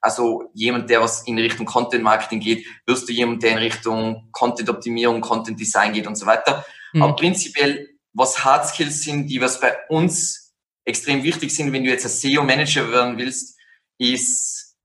[0.00, 4.28] also jemand, der was in Richtung Content Marketing geht, wirst du jemand, der in Richtung
[4.32, 6.64] Content Optimierung, Content Design geht und so weiter.
[6.92, 7.02] Mhm.
[7.02, 10.45] Aber prinzipiell, was Hard Skills sind, die was bei uns
[10.86, 13.58] extrem wichtig sind, wenn du jetzt ein SEO Manager werden willst,
[13.98, 14.76] ist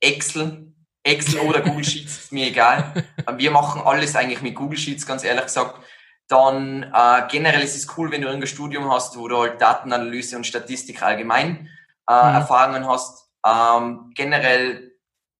[0.00, 0.72] Excel,
[1.04, 3.06] Excel oder Google Sheets, ist mir egal.
[3.36, 5.78] Wir machen alles eigentlich mit Google Sheets, ganz ehrlich gesagt.
[6.26, 10.36] Dann äh, generell ist es cool, wenn du irgendein Studium hast, wo du halt Datenanalyse
[10.36, 11.68] und Statistik allgemein
[12.08, 12.34] äh, mhm.
[12.34, 14.92] Erfahrungen hast ähm, generell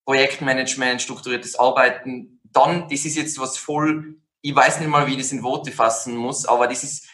[0.04, 5.18] Projektmanagement, strukturiertes Arbeiten, dann, das ist jetzt was voll, ich weiß nicht mal, wie ich
[5.18, 7.08] das in Worte fassen muss, aber das ist,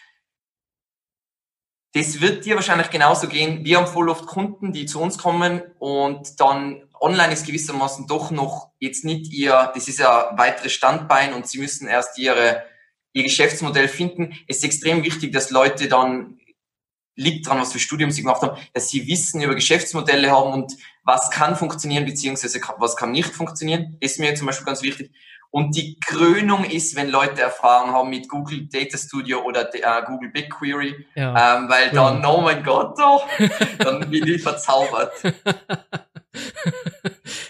[1.94, 3.64] das wird dir wahrscheinlich genauso gehen.
[3.64, 8.30] Wir haben voll oft Kunden, die zu uns kommen und dann online ist gewissermaßen doch
[8.30, 12.64] noch jetzt nicht ihr, das ist ja weiteres Standbein und sie müssen erst ihre,
[13.12, 14.34] ihr Geschäftsmodell finden.
[14.46, 16.38] Es ist extrem wichtig, dass Leute dann
[17.16, 20.72] liegt dran, was für Studium sie gemacht haben, dass sie Wissen über Geschäftsmodelle haben und
[21.02, 23.96] was kann funktionieren, beziehungsweise was kann nicht funktionieren.
[24.00, 25.12] Das ist mir zum Beispiel ganz wichtig.
[25.56, 30.28] Und die Krönung ist, wenn Leute Erfahrung haben mit Google Data Studio oder äh, Google
[30.28, 31.56] BigQuery, ja.
[31.56, 33.22] ähm, weil dann, oh mein Gott, oh,
[33.78, 35.12] dann bin ich verzaubert.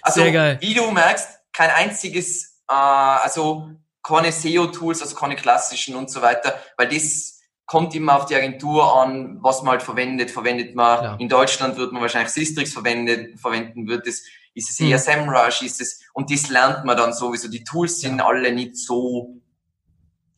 [0.02, 3.70] Also, wie du merkst, kein einziges, äh, also
[4.04, 9.02] keine SEO-Tools, also keine klassischen und so weiter, weil das kommt immer auf die Agentur
[9.02, 10.30] an, was man halt verwendet.
[10.30, 11.20] Verwendet man, Klar.
[11.20, 15.04] in Deutschland wird man wahrscheinlich Sistrix verwendet, verwenden, wird es, ist es eher hm.
[15.04, 17.48] SEMrush, ist es, und das lernt man dann sowieso.
[17.48, 18.26] Die Tools sind ja.
[18.26, 19.40] alle nicht so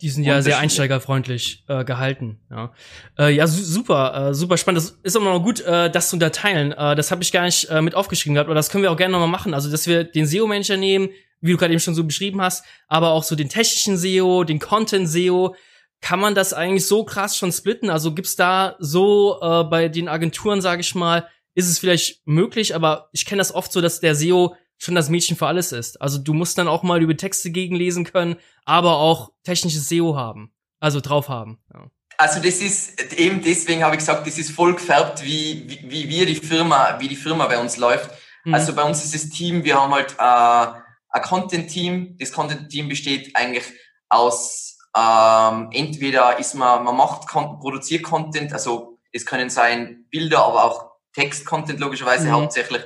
[0.01, 2.39] die sind ja sehr einsteigerfreundlich äh, gehalten.
[2.51, 2.73] Ja,
[3.19, 4.79] äh, ja su super, äh, super spannend.
[4.79, 6.71] Das ist immer noch gut, äh, das zu unterteilen.
[6.71, 8.97] Äh, das habe ich gar nicht äh, mit aufgeschrieben gehabt, aber das können wir auch
[8.97, 9.55] gerne nochmal machen.
[9.55, 11.09] Also, dass wir den SEO-Manager nehmen,
[11.41, 14.61] wie du gerade eben schon so beschrieben hast, aber auch so den technischen SEO, den
[14.61, 15.57] Content-SEO,
[16.01, 17.91] kann man das eigentlich so krass schon splitten?
[17.91, 21.27] Also gibt's da so äh, bei den Agenturen, sage ich mal,
[21.59, 25.09] ist es vielleicht möglich, aber ich kenne das oft so, dass der SEO schon das
[25.09, 26.01] Mädchen für alles ist.
[26.01, 30.53] Also du musst dann auch mal über Texte gegenlesen können, aber auch technisches SEO haben,
[30.79, 31.59] also drauf haben.
[31.75, 31.91] Ja.
[32.17, 36.09] Also das ist eben deswegen habe ich gesagt, das ist voll gefärbt, wie, wie, wie
[36.09, 38.09] wir die Firma, wie die Firma bei uns läuft.
[38.45, 38.55] Mhm.
[38.55, 42.19] Also bei uns ist das Team, wir haben halt äh, ein Content-Team.
[42.21, 43.65] Das Content-Team besteht eigentlich
[44.09, 50.65] aus ähm, entweder ist man, man macht, produziert Content, also es können sein Bilder, aber
[50.65, 52.33] auch Text-Content logischerweise mhm.
[52.33, 52.83] hauptsächlich.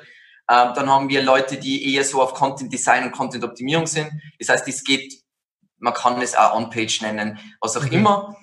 [0.50, 4.10] Ähm, dann haben wir Leute, die eher so auf Content Design und Content Optimierung sind.
[4.38, 5.22] Das heißt, es geht,
[5.78, 7.92] man kann es auch On-Page nennen, was auch mhm.
[7.92, 8.36] immer.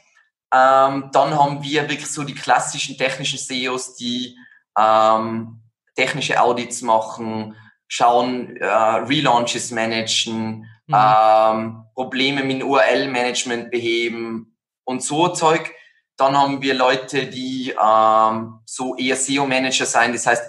[0.54, 4.36] Ähm, dann haben wir wirklich so die klassischen technischen SEOs, die
[4.78, 5.62] ähm,
[5.96, 7.56] technische Audits machen,
[7.88, 10.96] schauen, äh, Relaunches managen, mhm.
[10.96, 15.74] ähm, Probleme mit URL-Management beheben und so Zeug.
[16.20, 20.44] Dann haben wir Leute, die ähm, so eher SEO-Manager sein, das heißt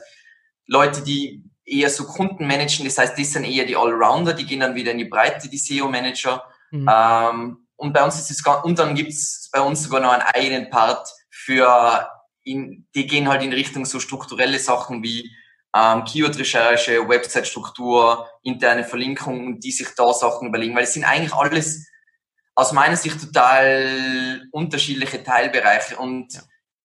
[0.66, 4.60] Leute, die eher so Kunden managen, das heißt, das sind eher die Allrounder, die gehen
[4.60, 6.42] dann wieder in die Breite, die SEO-Manager.
[6.72, 6.90] Mhm.
[6.92, 10.70] Ähm, und bei uns ist es und dann gibt's bei uns sogar noch einen eigenen
[10.70, 12.08] Part für
[12.42, 15.30] in, die gehen halt in Richtung so strukturelle Sachen wie
[15.74, 21.86] ähm, Keyword-Recherche, Website-Struktur, interne Verlinkungen, die sich da Sachen überlegen, weil es sind eigentlich alles
[22.60, 26.40] aus meiner Sicht total unterschiedliche Teilbereiche und ja.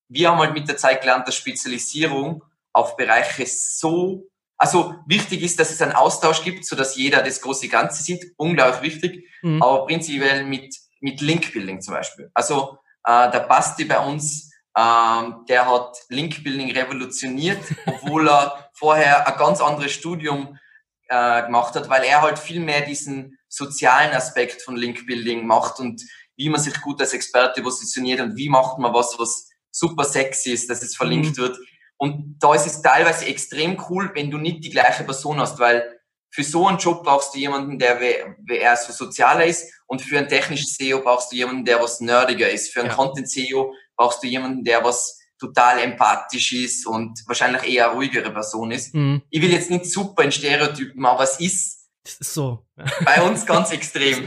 [0.07, 4.23] wir haben halt mit der Zeit gelernt, dass Spezialisierung auf Bereiche so,
[4.57, 8.33] also wichtig ist, dass es einen Austausch gibt, so dass jeder das große Ganze sieht,
[8.37, 9.61] unglaublich wichtig, mhm.
[9.61, 12.31] aber prinzipiell mit, mit Link-Building zum Beispiel.
[12.33, 19.37] Also äh, der Basti bei uns, ähm, der hat Link-Building revolutioniert, obwohl er vorher ein
[19.37, 20.57] ganz anderes Studium
[21.09, 26.01] äh, gemacht hat, weil er halt viel mehr diesen sozialen Aspekt von Link-Building macht und
[26.35, 30.51] wie man sich gut als Experte positioniert und wie macht man was, was super sexy
[30.51, 31.41] ist, dass es verlinkt mhm.
[31.41, 31.57] wird.
[31.97, 35.99] Und da ist es teilweise extrem cool, wenn du nicht die gleiche Person hast, weil
[36.29, 40.27] für so einen Job brauchst du jemanden, der eher so sozialer ist und für ein
[40.27, 42.73] technisches SEO brauchst du jemanden, der was nerdiger ist.
[42.73, 42.93] Für ein ja.
[42.93, 48.71] Content SEO brauchst du jemanden, der was total empathisch ist und wahrscheinlich eher ruhigere Person
[48.71, 48.93] ist.
[48.93, 49.21] Mhm.
[49.29, 52.65] Ich will jetzt nicht super in Stereotypen, aber es ist, das ist so.
[53.03, 54.25] bei uns ganz extrem.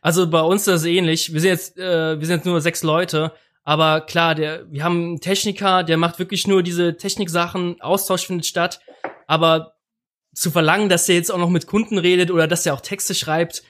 [0.00, 1.32] Also bei uns ist das ähnlich.
[1.32, 3.32] Wir sind jetzt, äh, wir sind jetzt nur sechs Leute,
[3.64, 8.46] aber klar, der, wir haben einen Techniker, der macht wirklich nur diese Techniksachen, Austausch findet
[8.46, 8.80] statt,
[9.26, 9.74] aber
[10.34, 13.14] zu verlangen, dass er jetzt auch noch mit Kunden redet oder dass er auch Texte
[13.14, 13.62] schreibt,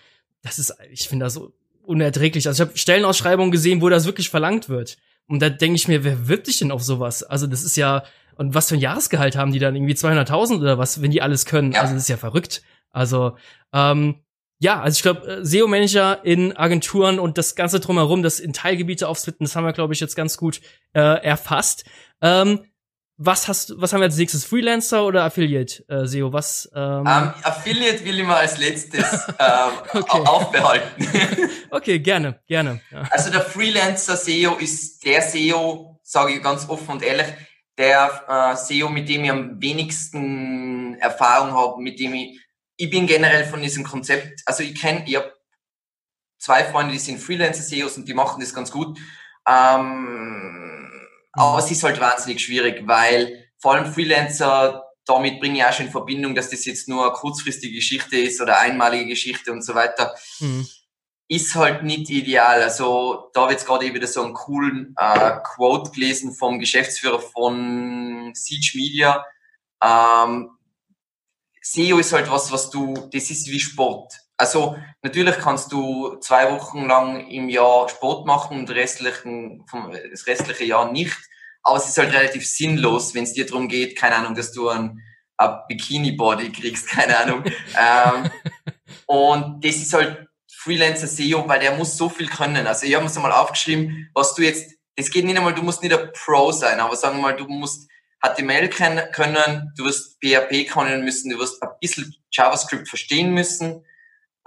[0.43, 2.47] das ist, ich finde das so unerträglich.
[2.47, 4.99] Also ich habe Stellenausschreibungen gesehen, wo das wirklich verlangt wird.
[5.27, 7.23] Und da denke ich mir, wer wirbt dich denn auf sowas?
[7.23, 8.05] Also das ist ja,
[8.37, 9.75] und was für ein Jahresgehalt haben die dann?
[9.75, 11.73] Irgendwie 200.000 oder was, wenn die alles können?
[11.73, 11.81] Ja.
[11.81, 12.63] Also das ist ja verrückt.
[12.93, 13.37] Also,
[13.73, 14.23] ähm,
[14.61, 19.09] ja, also ich glaube, äh, SEO-Manager in Agenturen und das Ganze drumherum, das in Teilgebiete
[19.09, 20.61] aufsplitten, das haben wir, glaube ich, jetzt ganz gut
[20.95, 21.85] äh, erfasst.
[22.21, 22.65] Ähm,
[23.21, 24.45] was hast was haben wir als nächstes?
[24.45, 26.33] Freelancer oder Affiliate äh, SEO?
[26.33, 26.71] Was?
[26.73, 27.01] Ähm?
[27.01, 30.23] Um, Affiliate will ich mal als letztes ähm, okay.
[30.25, 31.09] aufbehalten.
[31.71, 32.81] okay, gerne, gerne.
[32.93, 33.03] Ja.
[33.11, 37.27] Also der Freelancer SEO ist der SEO, sage ich ganz offen und ehrlich,
[37.77, 42.41] der äh, SEO, mit dem ich am wenigsten Erfahrung habe, mit dem ich
[42.79, 45.35] ich bin generell von diesem Konzept, also ich kenne, ich habe
[46.39, 48.97] zwei Freunde, die sind Freelancer-SEOs und die machen das ganz gut.
[49.47, 50.91] Ähm,
[51.33, 55.87] aber es ist halt wahnsinnig schwierig, weil vor allem Freelancer, damit bringe ich auch schon
[55.87, 59.75] in Verbindung, dass das jetzt nur eine kurzfristige Geschichte ist oder einmalige Geschichte und so
[59.75, 60.15] weiter.
[60.39, 60.67] Mhm.
[61.27, 62.63] Ist halt nicht ideal.
[62.63, 67.21] Also da habe ich jetzt gerade wieder so einen coolen äh, Quote gelesen vom Geschäftsführer
[67.21, 69.25] von Siege Media.
[69.83, 70.58] Ähm,
[71.71, 74.15] SEO ist halt was, was du, das ist wie Sport.
[74.39, 79.65] Also natürlich kannst du zwei Wochen lang im Jahr Sport machen und restlichen,
[80.11, 81.17] das restliche Jahr nicht.
[81.63, 84.69] Aber es ist halt relativ sinnlos, wenn es dir darum geht, keine Ahnung, dass du
[84.69, 85.03] ein,
[85.37, 87.45] ein Bikini-Body kriegst, keine Ahnung.
[87.77, 88.31] ähm,
[89.07, 92.67] und das ist halt Freelancer SEO, weil der muss so viel können.
[92.67, 95.63] Also ich habe mir so mal aufgeschrieben, was du jetzt, das geht nicht einmal, du
[95.63, 97.89] musst nicht ein Pro sein, aber sagen wir mal, du musst
[98.23, 103.85] HTML können, du wirst PHP können müssen, du wirst ein bisschen JavaScript verstehen müssen.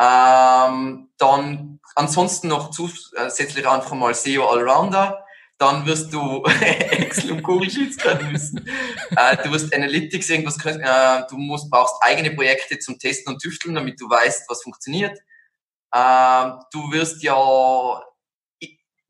[0.02, 5.24] Ähm, dann ansonsten noch zusätzlich einfach mal SEO Allrounder.
[5.58, 6.44] Dann wirst du
[6.92, 8.68] Excel und Google Sheets können müssen.
[9.16, 10.82] Äh, du wirst Analytics irgendwas können.
[10.82, 15.20] Äh, du musst, brauchst eigene Projekte zum Testen und Tüfteln, damit du weißt, was funktioniert.
[15.94, 18.02] Äh, du wirst ja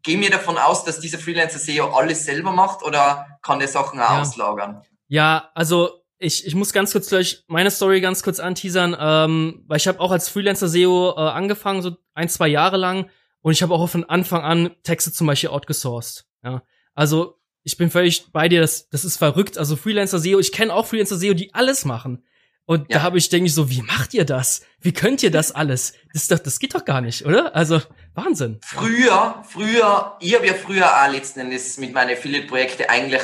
[0.03, 3.99] Geh mir davon aus, dass dieser Freelancer SEO alles selber macht oder kann der Sachen
[3.99, 4.21] auch ja.
[4.21, 4.81] auslagern?
[5.07, 9.77] Ja, also ich, ich muss ganz kurz gleich meine Story ganz kurz anteasern, ähm, weil
[9.77, 13.09] ich habe auch als Freelancer SEO äh, angefangen, so ein, zwei Jahre lang
[13.41, 16.25] und ich habe auch von Anfang an Texte zum Beispiel outgesourced.
[16.43, 19.57] Ja, also ich bin völlig bei dir, das, das ist verrückt.
[19.57, 22.23] Also Freelancer SEO, ich kenne auch Freelancer SEO, die alles machen.
[22.65, 22.97] Und ja.
[22.97, 24.61] da habe ich, denke ich so, wie macht ihr das?
[24.79, 25.93] Wie könnt ihr das alles?
[26.13, 27.55] Das, doch, das geht doch gar nicht, oder?
[27.55, 27.81] Also
[28.13, 28.59] Wahnsinn.
[28.63, 33.21] Früher, früher, ich habe ja früher auch letzten Endes mit meinen Affiliate-Projekten eigentlich,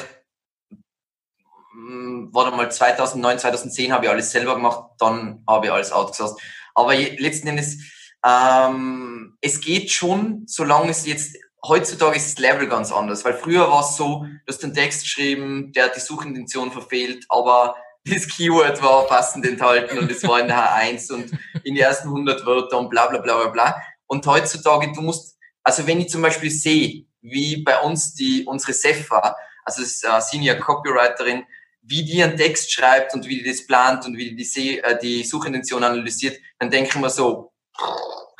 [1.73, 6.41] mh, warte mal, 2009, 2010 habe ich alles selber gemacht, dann habe ich alles outgesourced.
[6.73, 7.77] Aber letzten Endes,
[8.25, 13.69] ähm, es geht schon, solange es jetzt heutzutage ist das Level ganz anders, weil früher
[13.69, 17.75] war es so, du hast einen Text geschrieben, der hat die Suchintention verfehlt, aber
[18.09, 21.31] das Keyword war passend enthalten und es war in der H1 und
[21.63, 23.81] in den ersten 100 Wörtern und bla bla bla bla bla.
[24.07, 28.73] Und heutzutage, du musst, also wenn ich zum Beispiel sehe, wie bei uns die, unsere
[28.73, 31.43] Sefa, also eine Senior Copywriterin,
[31.81, 34.97] wie die einen Text schreibt und wie die das plant und wie die die, äh,
[34.99, 37.53] die Suchintention analysiert, dann denke ich mir so,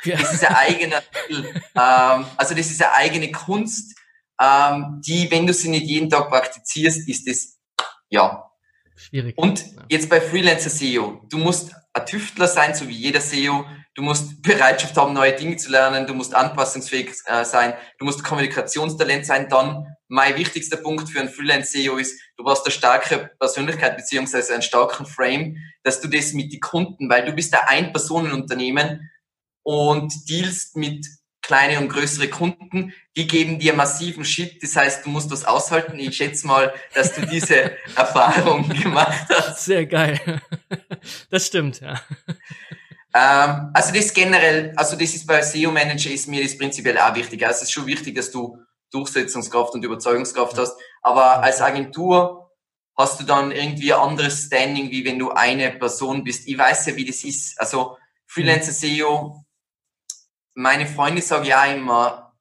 [0.04, 0.16] ja.
[0.16, 3.96] das ist ein eigener, ähm, also das ist eine eigene Kunst,
[4.40, 7.58] ähm, die, wenn du sie nicht jeden Tag praktizierst, ist das,
[8.08, 8.47] ja,
[8.98, 9.38] Schwierig.
[9.38, 13.64] Und jetzt bei Freelancer SEO, du musst ein Tüftler sein, so wie jeder SEO.
[13.94, 16.06] Du musst Bereitschaft haben, neue Dinge zu lernen.
[16.06, 17.74] Du musst anpassungsfähig äh, sein.
[17.98, 19.48] Du musst Kommunikationstalent sein.
[19.48, 24.62] Dann mein wichtigster Punkt für einen Freelance-SEO ist, du brauchst eine starke Persönlichkeit beziehungsweise einen
[24.62, 29.10] starken Frame, dass du das mit den Kunden, weil du bist ein Ein-Personen-Unternehmen
[29.64, 31.06] und dealst mit
[31.48, 34.62] kleine und größere Kunden, die geben dir massiven Shit.
[34.62, 35.98] Das heißt, du musst das aushalten.
[35.98, 39.64] Ich schätze mal, dass du diese Erfahrung gemacht hast.
[39.64, 40.42] Sehr geil.
[41.30, 42.02] Das stimmt, ja.
[43.14, 47.14] Ähm, also das generell, also das ist bei SEO Manager ist mir das prinzipiell auch
[47.14, 47.46] wichtig.
[47.46, 48.58] Also es ist schon wichtig, dass du
[48.90, 50.76] Durchsetzungskraft und Überzeugungskraft hast.
[51.00, 52.52] Aber als Agentur
[52.94, 56.46] hast du dann irgendwie ein anderes Standing, wie wenn du eine Person bist.
[56.46, 57.58] Ich weiß ja, wie das ist.
[57.58, 59.46] Also Freelancer SEO
[60.58, 62.32] meine Freunde sagen ja immer,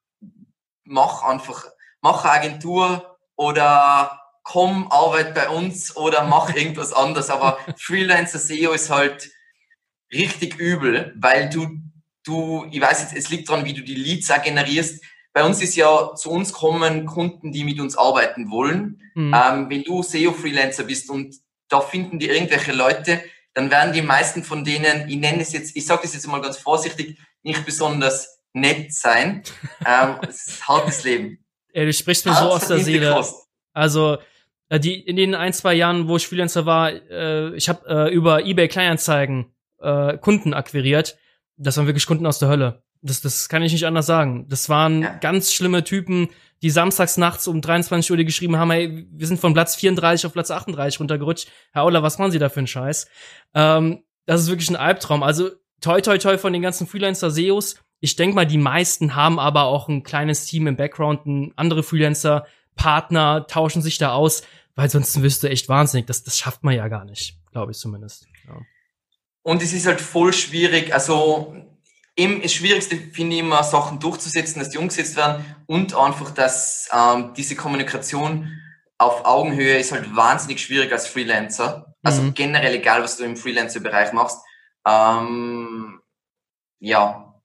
[0.86, 1.66] mach einfach,
[2.02, 7.30] mach eine Agentur oder komm, arbeit bei uns oder mach irgendwas anderes.
[7.30, 9.30] Aber Freelancer SEO ist halt
[10.12, 11.80] richtig übel, weil du,
[12.24, 15.04] du, ich weiß jetzt, es liegt daran, wie du die Leads auch generierst.
[15.32, 19.00] Bei uns ist ja zu uns kommen Kunden, die mit uns arbeiten wollen.
[19.14, 19.36] Mhm.
[19.36, 21.36] Ähm, wenn du SEO-Freelancer bist und
[21.70, 23.22] da finden die irgendwelche Leute,
[23.54, 26.42] dann werden die meisten von denen, ich nenne es jetzt, ich sage das jetzt mal
[26.42, 29.44] ganz vorsichtig, nicht besonders nett sein.
[29.86, 31.44] ähm, es ist hartes Leben.
[31.74, 33.14] Ey, du sprichst mir Hart so aus der Seele.
[33.14, 33.48] Kost.
[33.74, 34.18] Also
[34.70, 38.14] äh, die in den ein zwei Jahren, wo ich Freelancer war, äh, ich habe äh,
[38.14, 41.18] über eBay Kleinanzeigen äh, Kunden akquiriert.
[41.58, 42.84] Das waren wirklich Kunden aus der Hölle.
[43.02, 44.48] Das, das kann ich nicht anders sagen.
[44.50, 45.14] Das waren ja.
[45.18, 46.30] ganz schlimme Typen,
[46.62, 50.34] die samstags nachts um 23 Uhr geschrieben haben, hey, wir sind von Platz 34 auf
[50.34, 51.48] Platz 38 runtergerutscht.
[51.72, 53.08] Herr Auler, was machen Sie da für einen Scheiß?
[53.54, 55.22] Ähm, das ist wirklich ein Albtraum.
[55.22, 55.52] Also
[55.82, 57.78] toi toi toi von den ganzen Freelancer-SEOs.
[58.00, 62.46] Ich denke mal, die meisten haben aber auch ein kleines Team im Background, andere Freelancer,
[62.76, 64.44] Partner, tauschen sich da aus,
[64.76, 66.06] weil sonst wirst du echt wahnsinnig.
[66.06, 68.28] Das, das schafft man ja gar nicht, glaube ich zumindest.
[68.48, 68.56] Ja.
[69.42, 70.94] Und es ist halt voll schwierig.
[70.94, 71.56] Also
[72.16, 76.90] eben das Schwierigste finde ich immer, Sachen durchzusetzen, dass die umgesetzt werden und einfach, dass
[76.94, 78.52] ähm, diese Kommunikation
[78.98, 81.96] auf Augenhöhe ist halt wahnsinnig schwierig als Freelancer.
[82.04, 82.34] Also mhm.
[82.34, 84.40] generell egal, was du im Freelancer-Bereich machst.
[84.88, 86.02] Ähm,
[86.80, 87.42] ja,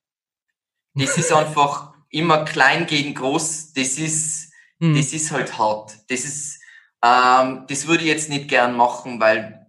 [0.95, 3.73] das ist einfach immer klein gegen groß.
[3.73, 4.95] Das ist, mhm.
[4.95, 5.99] das ist halt hart.
[6.09, 6.61] Das ist,
[7.03, 9.67] ähm, das würde ich jetzt nicht gern machen, weil.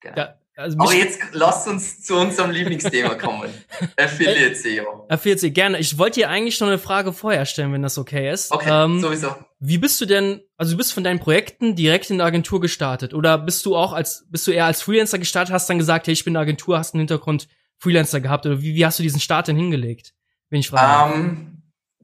[0.00, 0.16] Genau.
[0.16, 3.52] Ja, also Aber jetzt lass uns zu unserem Lieblingsthema kommen.
[3.96, 5.06] Affiliate SEO.
[5.08, 5.78] Affiliate SEO, gerne.
[5.78, 8.52] Ich wollte dir eigentlich noch eine Frage vorher stellen, wenn das okay ist.
[8.52, 9.34] Okay, ähm, sowieso.
[9.58, 13.14] Wie bist du denn, also du bist von deinen Projekten direkt in der Agentur gestartet
[13.14, 16.12] oder bist du auch als, bist du eher als Freelancer gestartet, hast dann gesagt, hey,
[16.12, 19.02] ich bin in der Agentur, hast einen Hintergrund Freelancer gehabt oder wie, wie hast du
[19.02, 20.14] diesen Start denn hingelegt?
[20.50, 21.14] Wenn ich frage.
[21.14, 21.62] Um,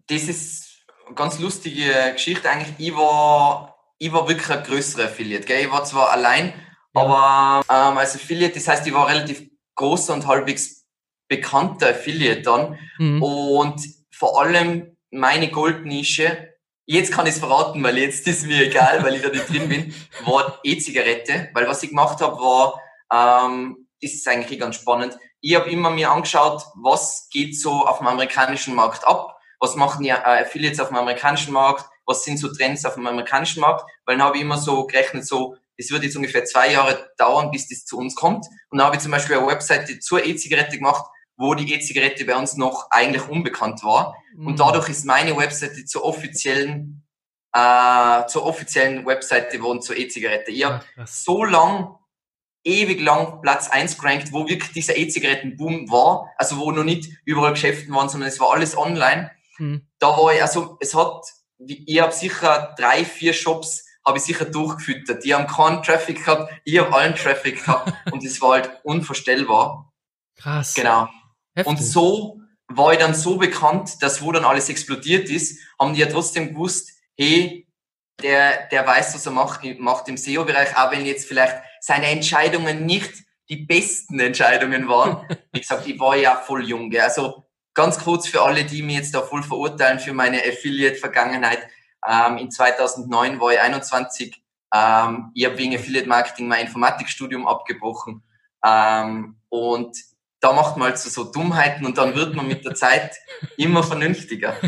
[0.09, 2.75] das ist eine ganz lustige Geschichte eigentlich.
[2.79, 5.65] Ich war, ich war wirklich ein größerer Affiliate, gell?
[5.65, 6.53] Ich war zwar allein,
[6.95, 10.87] aber ähm, als Affiliate, das heißt, ich war relativ großer und halbwegs
[11.29, 12.79] bekannter Affiliate dann.
[12.99, 13.23] Mhm.
[13.23, 16.55] Und vor allem meine Goldnische,
[16.87, 19.69] jetzt kann ich es verraten, weil jetzt ist mir egal, weil ich da nicht drin
[19.69, 21.51] bin, war E-Zigarette.
[21.55, 22.81] Weil was ich gemacht habe, war,
[23.13, 25.17] ähm, das ist eigentlich ganz spannend.
[25.41, 30.03] Ich habe immer mir angeschaut, was geht so auf dem amerikanischen Markt ab, was machen
[30.03, 33.89] die äh, Affiliates auf dem amerikanischen Markt, was sind so Trends auf dem amerikanischen Markt,
[34.05, 37.51] weil dann habe ich immer so gerechnet, so es wird jetzt ungefähr zwei Jahre dauern,
[37.51, 38.47] bis das zu uns kommt.
[38.69, 42.37] Und dann habe ich zum Beispiel eine Webseite zur E-Zigarette gemacht, wo die E-Zigarette bei
[42.37, 44.15] uns noch eigentlich unbekannt war.
[44.37, 44.47] Mhm.
[44.47, 47.07] Und dadurch ist meine Webseite zur offiziellen,
[47.55, 50.51] äh, zur offiziellen Webseite geworden zur E-Zigarette.
[50.51, 51.97] Ich habe so lang,
[52.63, 57.53] ewig lang Platz eins gerankt, wo wirklich dieser E-Zigaretten-Boom war, also wo noch nicht überall
[57.53, 59.31] Geschäften waren, sondern es war alles online.
[59.57, 59.89] Mhm.
[59.99, 61.23] Da war ich, also es hat,
[61.59, 65.25] ich habe sicher drei, vier Shops habe ich sicher durchgefüttert.
[65.25, 69.93] Die haben keinen Traffic gehabt, ich habe allen Traffic gehabt und es war halt unvorstellbar.
[70.37, 70.75] Krass.
[70.75, 71.09] Genau.
[71.55, 71.67] Heftig.
[71.67, 76.01] Und so war ich dann so bekannt, dass wo dann alles explodiert ist, haben die
[76.01, 77.67] ja trotzdem gewusst, hey,
[78.23, 82.87] der, der weiß, was er macht, macht im SEO-Bereich, auch wenn jetzt vielleicht seine Entscheidungen
[82.87, 83.13] nicht
[83.49, 85.27] die besten Entscheidungen waren.
[85.53, 86.91] Wie gesagt, ich war ja voll jung.
[86.91, 87.01] Gell?
[87.01, 87.45] Also
[87.75, 91.67] ganz kurz für alle, die mich jetzt da voll verurteilen für meine Affiliate-Vergangenheit.
[92.09, 94.43] Ähm, in 2009 war ich 21.
[94.75, 98.23] Ähm, ich habe wegen Affiliate Marketing mein Informatikstudium abgebrochen.
[98.65, 99.97] Ähm, und
[100.41, 103.17] da macht man halt so, so Dummheiten und dann wird man mit der Zeit
[103.57, 104.57] immer vernünftiger.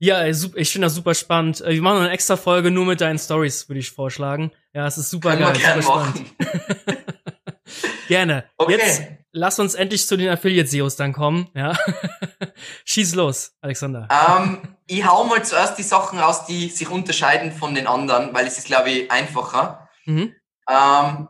[0.00, 1.62] Ja, ich finde das super spannend.
[1.64, 4.50] Wir machen eine extra Folge nur mit deinen Stories, würde ich vorschlagen.
[4.74, 6.26] Ja, es ist super Können geil, super machen.
[6.26, 6.84] spannend.
[8.08, 8.44] gerne.
[8.58, 8.72] Okay.
[8.72, 9.02] Jetzt
[9.34, 11.50] lass uns endlich zu den Affiliate-SEOs dann kommen.
[11.54, 11.76] Ja.
[12.84, 14.08] Schieß los, Alexander.
[14.10, 18.46] Ähm, ich hau mal zuerst die Sachen raus, die sich unterscheiden von den anderen, weil
[18.46, 19.90] es ist, glaube ich, einfacher.
[20.06, 20.34] Mhm.
[20.70, 21.28] Ähm,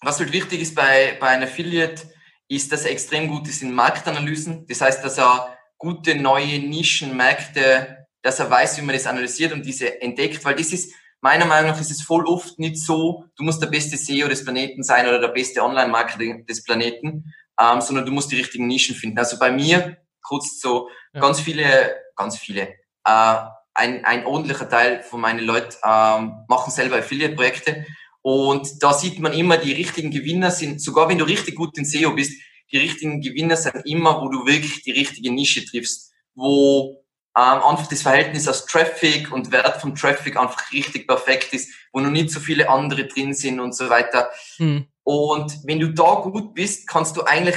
[0.00, 2.08] was halt wichtig ist bei, bei einem Affiliate,
[2.48, 4.66] ist, dass er extrem gut ist in Marktanalysen.
[4.68, 9.66] Das heißt, dass er gute neue Nischenmärkte, dass er weiß, wie man das analysiert und
[9.66, 13.44] diese entdeckt, weil das ist, meiner Meinung nach ist es voll oft nicht so, du
[13.44, 18.06] musst der beste SEO des Planeten sein oder der beste Online-Marketing des Planeten, ähm, sondern
[18.06, 19.18] du musst die richtigen Nischen finden.
[19.18, 21.20] Also bei mir, kurz so, ja.
[21.20, 22.68] ganz viele, ganz viele,
[23.04, 23.36] äh,
[23.74, 27.84] ein, ein ordentlicher Teil von meinen Leuten ähm, machen selber Affiliate-Projekte
[28.22, 31.84] und da sieht man immer, die richtigen Gewinner sind, sogar wenn du richtig gut in
[31.84, 32.32] SEO bist,
[32.72, 37.04] die richtigen Gewinner sind immer, wo du wirklich die richtige Nische triffst, wo
[37.36, 42.00] ähm, einfach das Verhältnis aus Traffic und Wert von Traffic einfach richtig perfekt ist, wo
[42.00, 44.30] noch nicht so viele andere drin sind und so weiter.
[44.56, 44.86] Hm.
[45.04, 47.56] Und wenn du da gut bist, kannst du eigentlich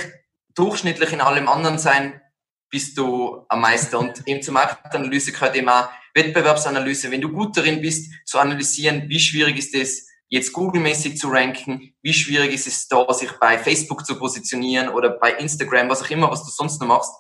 [0.54, 2.22] durchschnittlich in allem anderen sein,
[2.70, 4.00] bist du am Meister.
[4.00, 7.10] Und eben zur Marktanalyse gehört eben auch Wettbewerbsanalyse.
[7.10, 11.94] Wenn du gut darin bist, zu analysieren, wie schwierig ist es, jetzt Google-mäßig zu ranken,
[12.02, 16.10] wie schwierig ist es da, sich bei Facebook zu positionieren oder bei Instagram, was auch
[16.10, 17.14] immer, was du sonst noch machst.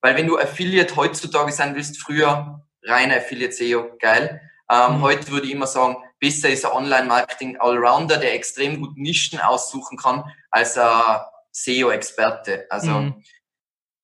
[0.00, 4.40] Weil wenn du Affiliate heutzutage sein willst, früher reiner Affiliate SEO, geil.
[4.70, 5.02] Ähm, mhm.
[5.02, 9.98] Heute würde ich immer sagen, besser ist ein Online-Marketing Allrounder, der extrem gut Nischen aussuchen
[9.98, 11.20] kann, als ein
[11.52, 12.66] SEO-Experte.
[12.70, 13.24] Also, mhm.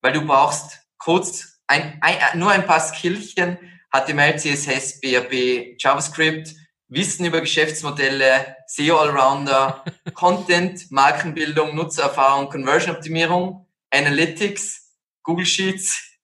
[0.01, 3.57] weil du brauchst kurz ein, ein, nur ein paar Skillchen,
[3.91, 6.53] HTML, CSS, BRB, JavaScript,
[6.89, 9.83] Wissen über Geschäftsmodelle, SEO Allrounder,
[10.13, 14.86] Content, Markenbildung, Nutzererfahrung, Conversion-Optimierung, Analytics,
[15.27, 16.17] Google Sheets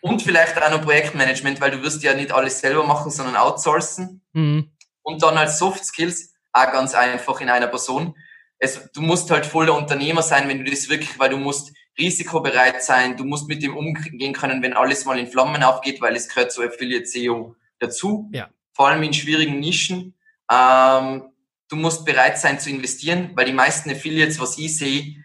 [0.00, 4.22] und vielleicht auch noch Projektmanagement, weil du wirst ja nicht alles selber machen, sondern outsourcen.
[4.32, 4.70] Mhm.
[5.02, 8.16] Und dann als Soft Skills auch ganz einfach in einer Person.
[8.58, 12.82] Es, du musst halt voller Unternehmer sein, wenn du das wirklich, weil du musst risikobereit
[12.82, 16.28] sein, du musst mit dem umgehen können, wenn alles mal in Flammen aufgeht, weil es
[16.28, 18.28] gehört zu Affiliate SEO dazu.
[18.32, 20.14] Ja vor allem in schwierigen Nischen.
[20.50, 21.24] Ähm,
[21.68, 25.16] du musst bereit sein zu investieren, weil die meisten Affiliates, was ich sehe,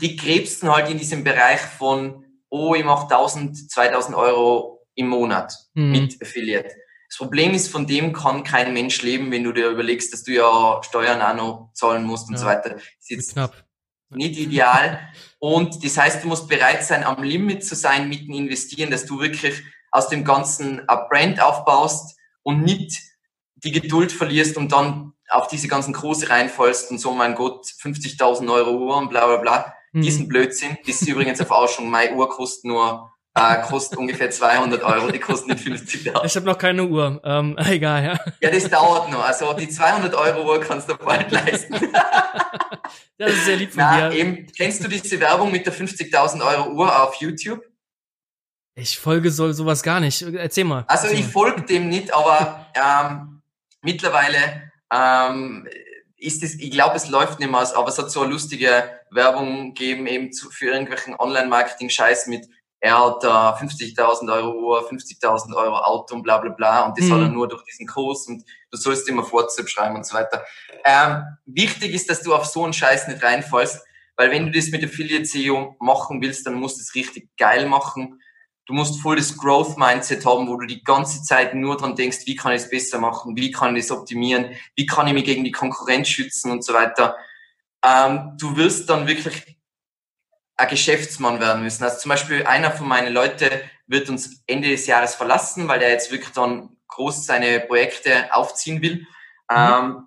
[0.00, 5.54] die krebsten halt in diesem Bereich von, oh, ich mache 1000, 2000 Euro im Monat
[5.74, 5.92] mhm.
[5.92, 6.74] mit Affiliate.
[7.08, 10.32] Das Problem ist, von dem kann kein Mensch leben, wenn du dir überlegst, dass du
[10.32, 12.40] ja Steuern auch noch zahlen musst und ja.
[12.40, 12.70] so weiter.
[12.70, 13.64] Das ist jetzt knapp.
[14.10, 15.00] nicht ideal.
[15.40, 19.20] Und das heißt, du musst bereit sein, am Limit zu sein, mitten investieren, dass du
[19.20, 23.00] wirklich aus dem Ganzen ein Brand aufbaust, und nicht
[23.56, 28.52] die Geduld verlierst und dann auf diese ganzen Kurse reinfallst und so, mein Gott, 50.000
[28.52, 29.74] Euro Uhr und bla bla bla.
[29.92, 30.02] Mhm.
[30.02, 34.82] Diesen Blödsinn, das ist übrigens auf Ausschuung, meine Uhr kostet nur, äh, kostet ungefähr 200
[34.82, 36.24] Euro, die kostet nicht 50 Euro.
[36.24, 38.20] Ich habe noch keine Uhr, ähm, egal, ja.
[38.40, 41.74] Ja, das dauert noch, also die 200 Euro Uhr kannst du bald leisten.
[43.18, 44.18] das ist sehr lieb von Na, dir.
[44.18, 47.60] Eben, kennst du diese Werbung mit der 50.000 Euro Uhr auf YouTube?
[48.76, 50.22] Ich folge so, sowas gar nicht.
[50.22, 50.84] Erzähl mal.
[50.86, 53.42] Also ich folge dem nicht, aber ähm,
[53.82, 55.68] mittlerweile ähm,
[56.16, 59.74] ist es, ich glaube, es läuft nicht mehr, aber es hat so eine lustige Werbung
[59.74, 62.46] gegeben, eben zu, für irgendwelchen Online-Marketing-Scheiß mit,
[62.82, 67.06] er hat da 50.000 Euro Uhr, 50.000 Euro Auto und bla bla bla und das
[67.06, 67.12] mhm.
[67.12, 70.44] hat er nur durch diesen Kurs und du sollst immer WhatsApp schreiben und so weiter.
[70.84, 73.84] Ähm, wichtig ist, dass du auf so einen Scheiß nicht reinfallst,
[74.16, 77.66] weil wenn du das mit Affiliate SEO machen willst, dann musst du es richtig geil
[77.66, 78.20] machen
[78.66, 82.18] Du musst voll das Growth Mindset haben, wo du die ganze Zeit nur dran denkst,
[82.26, 85.24] wie kann ich es besser machen, wie kann ich es optimieren, wie kann ich mich
[85.24, 87.16] gegen die Konkurrenz schützen und so weiter.
[87.84, 89.56] Ähm, du wirst dann wirklich
[90.56, 91.82] ein Geschäftsmann werden müssen.
[91.82, 93.48] Also zum Beispiel einer von meinen Leuten
[93.86, 98.82] wird uns Ende des Jahres verlassen, weil er jetzt wirklich dann groß seine Projekte aufziehen
[98.82, 99.06] will.
[99.50, 99.56] Mhm.
[99.56, 100.06] Ähm,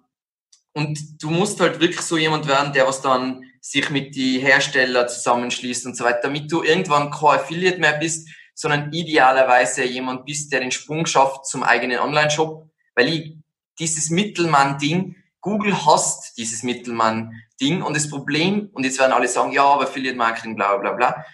[0.76, 5.08] und du musst halt wirklich so jemand werden, der was dann sich mit die Hersteller
[5.08, 10.52] zusammenschließt und so weiter, damit du irgendwann kein Affiliate mehr bist, sondern idealerweise jemand bist,
[10.52, 13.38] der den Sprung schafft zum eigenen Online-Shop, weil ich
[13.80, 19.66] dieses Mittelmann-Ding, Google hasst dieses Mittelmann-Ding und das Problem, und jetzt werden alle sagen, ja,
[19.66, 21.26] aber Affiliate-Marketing, bla bla bla.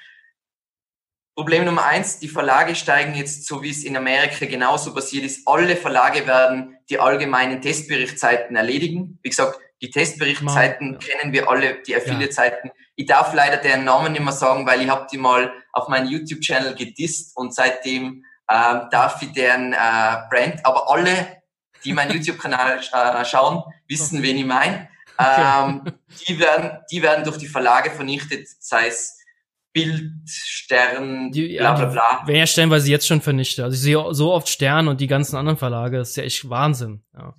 [1.35, 5.47] Problem Nummer eins, die Verlage steigen jetzt, so wie es in Amerika genauso passiert ist,
[5.47, 9.19] alle Verlage werden die allgemeinen Testberichtszeiten erledigen.
[9.21, 12.67] Wie gesagt, die Testberichtszeiten kennen wir alle, die Affiliate-Zeiten.
[12.67, 12.73] Ja.
[12.99, 16.09] Ich darf leider deren Namen nicht mehr sagen, weil ich habe die mal auf meinen
[16.09, 21.41] YouTube-Channel gedisst und seitdem ähm, darf ich deren äh, Brand, aber alle,
[21.85, 24.89] die meinen YouTube-Kanal äh, schauen, wissen, wen ich meine.
[25.17, 25.83] Ähm,
[26.27, 29.17] die, werden, die werden durch die Verlage vernichtet, sei es
[29.71, 32.27] Bild, Stern, die, bla bla bla.
[32.27, 33.63] Werden ja stellenweise jetzt schon vernichtet.
[33.63, 36.49] Also ich sehe so oft Stern und die ganzen anderen Verlage, das ist ja echt
[36.49, 37.05] Wahnsinn.
[37.13, 37.33] Ja.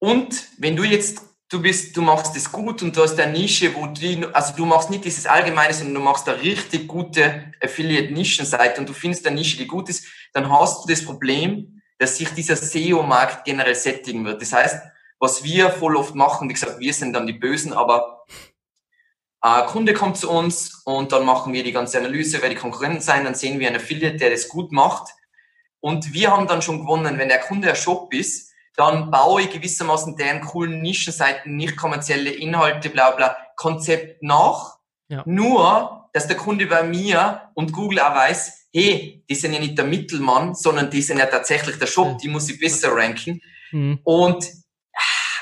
[0.00, 3.74] Und wenn du jetzt du bist, du machst es gut und du hast eine Nische,
[3.74, 8.80] wo du, also du machst nicht dieses Allgemeine, sondern du machst eine richtig gute Affiliate-Nischenseite
[8.80, 12.28] und du findest eine Nische, die gut ist, dann hast du das Problem, dass sich
[12.30, 14.42] dieser SEO-Markt generell sättigen wird.
[14.42, 14.82] Das heißt,
[15.18, 18.26] was wir voll oft machen, wie gesagt, wir sind dann die Bösen, aber
[19.40, 23.00] ein Kunde kommt zu uns und dann machen wir die ganze Analyse, wer die Konkurrenten
[23.00, 25.12] sein, dann sehen wir einen Affiliate, der das gut macht
[25.80, 29.50] und wir haben dann schon gewonnen, wenn der Kunde ein Shop ist, dann baue ich
[29.50, 34.78] gewissermaßen deren coolen Nischenseiten, nicht kommerzielle Inhalte, bla bla, Konzept nach.
[35.08, 35.22] Ja.
[35.26, 39.78] Nur, dass der Kunde bei mir und Google auch weiß, hey, die sind ja nicht
[39.78, 43.40] der Mittelmann, sondern die sind ja tatsächlich der Shop, die muss ich besser ranken.
[43.70, 44.00] Mhm.
[44.02, 44.44] Und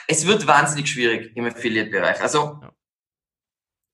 [0.06, 2.20] es wird wahnsinnig schwierig im Affiliate-Bereich.
[2.20, 2.72] Also ja.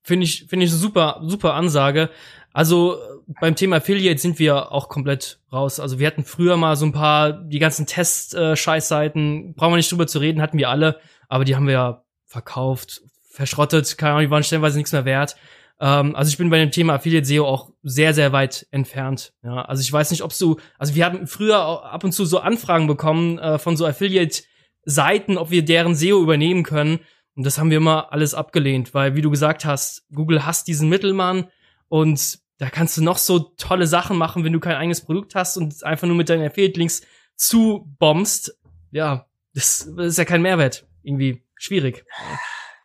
[0.02, 2.10] finde ich finde ich eine super super Ansage.
[2.52, 2.98] Also
[3.40, 5.80] beim Thema Affiliate sind wir auch komplett raus.
[5.80, 10.06] Also wir hatten früher mal so ein paar, die ganzen Test-Scheißseiten, brauchen wir nicht drüber
[10.06, 14.30] zu reden, hatten wir alle, aber die haben wir ja verkauft, verschrottet, keine Ahnung, die
[14.30, 15.36] waren stellenweise nichts mehr wert.
[15.80, 19.32] Ähm, also ich bin bei dem Thema Affiliate SEO auch sehr, sehr weit entfernt.
[19.42, 22.40] Ja, also ich weiß nicht, ob du, also wir haben früher ab und zu so
[22.40, 27.00] Anfragen bekommen äh, von so Affiliate-Seiten, ob wir deren SEO übernehmen können.
[27.36, 30.88] Und das haben wir immer alles abgelehnt, weil, wie du gesagt hast, Google hasst diesen
[30.88, 31.46] Mittelmann
[31.88, 35.56] und da kannst du noch so tolle Sachen machen, wenn du kein eigenes Produkt hast
[35.56, 37.02] und einfach nur mit deinen Affiliate-Links
[37.36, 38.58] zubombst.
[38.90, 40.86] Ja, das, das ist ja kein Mehrwert.
[41.02, 42.04] Irgendwie schwierig.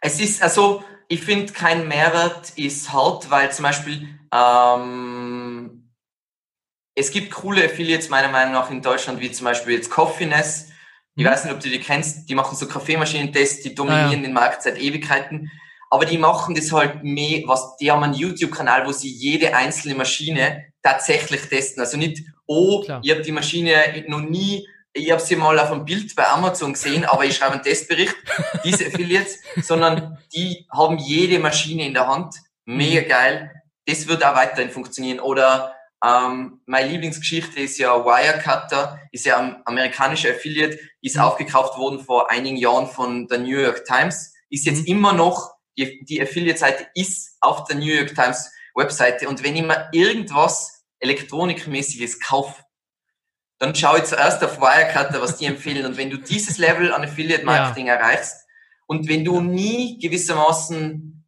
[0.01, 5.89] Es ist, also, ich finde, kein Mehrwert ist halt, weil zum Beispiel ähm,
[6.95, 10.69] es gibt coole Affiliates meiner Meinung nach in Deutschland, wie zum Beispiel jetzt Coffeeness.
[11.15, 11.29] Ich mhm.
[11.29, 12.29] weiß nicht, ob du die kennst.
[12.29, 14.21] Die machen so Kaffeemaschinentests, die dominieren ah, ja.
[14.21, 15.51] den Markt seit Ewigkeiten.
[15.93, 19.93] Aber die machen das halt mehr, was, die haben einen YouTube-Kanal, wo sie jede einzelne
[19.93, 21.81] Maschine tatsächlich testen.
[21.81, 22.99] Also nicht, oh, Klar.
[23.03, 26.73] ich habe die Maschine noch nie ich habe sie mal auf einem Bild bei Amazon
[26.73, 28.15] gesehen, aber ich schreibe einen Testbericht,
[28.63, 32.35] diese Affiliates, sondern die haben jede Maschine in der Hand.
[32.65, 33.09] Mega mhm.
[33.09, 33.51] geil.
[33.85, 35.19] Das wird auch weiterhin funktionieren.
[35.19, 41.21] Oder ähm, meine Lieblingsgeschichte ist ja Wirecutter, ist ja ein amerikanischer Affiliate, ist mhm.
[41.21, 44.87] aufgekauft worden vor einigen Jahren von der New York Times, ist jetzt mhm.
[44.87, 49.63] immer noch, die, die Affiliate-Seite ist auf der New York Times Webseite und wenn ich
[49.63, 52.63] mir irgendwas Elektronikmäßiges kaufe,
[53.59, 55.85] dann schau ich zuerst auf Wirecutter, was die empfehlen.
[55.85, 57.95] Und wenn du dieses Level an Affiliate Marketing ja.
[57.95, 58.45] erreichst
[58.87, 61.25] und wenn du nie gewissermaßen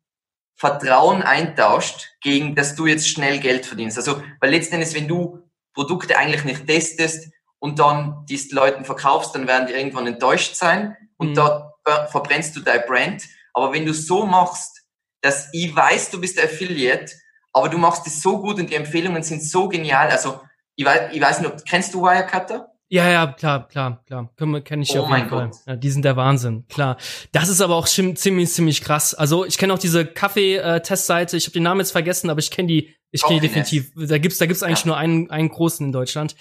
[0.58, 3.98] Vertrauen eintauscht, gegen dass du jetzt schnell Geld verdienst.
[3.98, 5.44] Also, weil letztendlich, wenn du
[5.74, 10.96] Produkte eigentlich nicht testest und dann dies Leuten verkaufst, dann werden die irgendwann enttäuscht sein
[11.18, 11.36] und mhm.
[11.36, 11.74] da
[12.10, 13.24] verbrennst du dein Brand.
[13.56, 14.84] Aber wenn du so machst,
[15.22, 17.12] dass ich weiß, du bist Affiliate,
[17.54, 20.10] aber du machst es so gut und die Empfehlungen sind so genial.
[20.10, 20.42] Also
[20.76, 22.68] ich weiß, ich weiß nicht, ob, kennst du Wirecutter?
[22.90, 24.30] Ja, ja, klar, klar, klar.
[24.36, 25.52] Kenne ich oh auf jeden Fall.
[25.66, 26.98] Ja, die sind der Wahnsinn, klar.
[27.32, 29.16] Das ist aber auch ziemlich, ziemlich krass.
[29.16, 31.38] Also ich kenne auch diese Kaffee-Testseite.
[31.38, 32.94] Ich habe den Namen jetzt vergessen, aber ich kenne die.
[33.10, 33.94] Ich kenne die definitiv.
[33.96, 34.88] Da gibt's, da gibt's eigentlich ja.
[34.88, 36.36] nur einen, einen großen in Deutschland.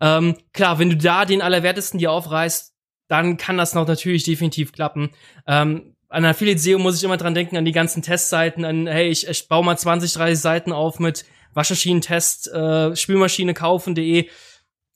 [0.00, 2.72] Ähm, klar, wenn du da den allerwertesten dir aufreißt,
[3.08, 5.10] dann kann das noch natürlich definitiv klappen.
[5.48, 9.08] Ähm, an Affiliate SEO muss ich immer dran denken, an die ganzen Testseiten, an, hey,
[9.08, 14.28] ich, ich baue mal 20, 30 Seiten auf mit Waschmaschinentest, äh, Spülmaschine kaufen.de.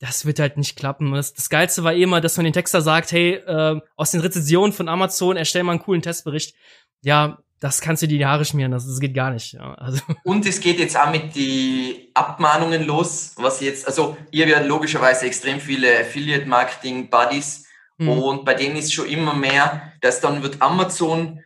[0.01, 1.13] Das wird halt nicht klappen.
[1.13, 4.21] Das, das Geilste war eh immer, dass man den Texter sagt, hey, äh, aus den
[4.21, 6.55] Rezensionen von Amazon erstell mal einen coolen Testbericht.
[7.03, 9.53] Ja, das kannst du dir die Haare schmieren, das, das geht gar nicht.
[9.53, 10.03] Ja, also.
[10.25, 15.27] Und es geht jetzt auch mit die Abmahnungen los, was jetzt, also ihr werdet logischerweise
[15.27, 17.64] extrem viele Affiliate-Marketing-Buddies
[17.99, 18.09] mhm.
[18.09, 21.41] und bei denen ist schon immer mehr, dass dann wird Amazon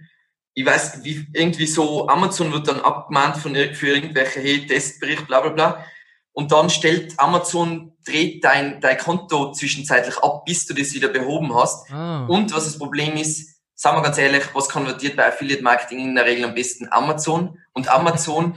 [0.58, 5.40] ich weiß, wie irgendwie so, Amazon wird dann abgemahnt von, für irgendwelche, hey, Testbericht, bla,
[5.40, 5.84] bla, bla.
[6.32, 11.54] Und dann stellt Amazon, dreht dein, dein Konto zwischenzeitlich ab, bis du das wieder behoben
[11.54, 11.88] hast.
[11.92, 12.26] Ah.
[12.26, 16.16] Und was das Problem ist, sagen wir ganz ehrlich, was konvertiert bei Affiliate Marketing in
[16.16, 16.88] der Regel am besten?
[16.90, 17.56] Amazon.
[17.72, 18.56] Und Amazon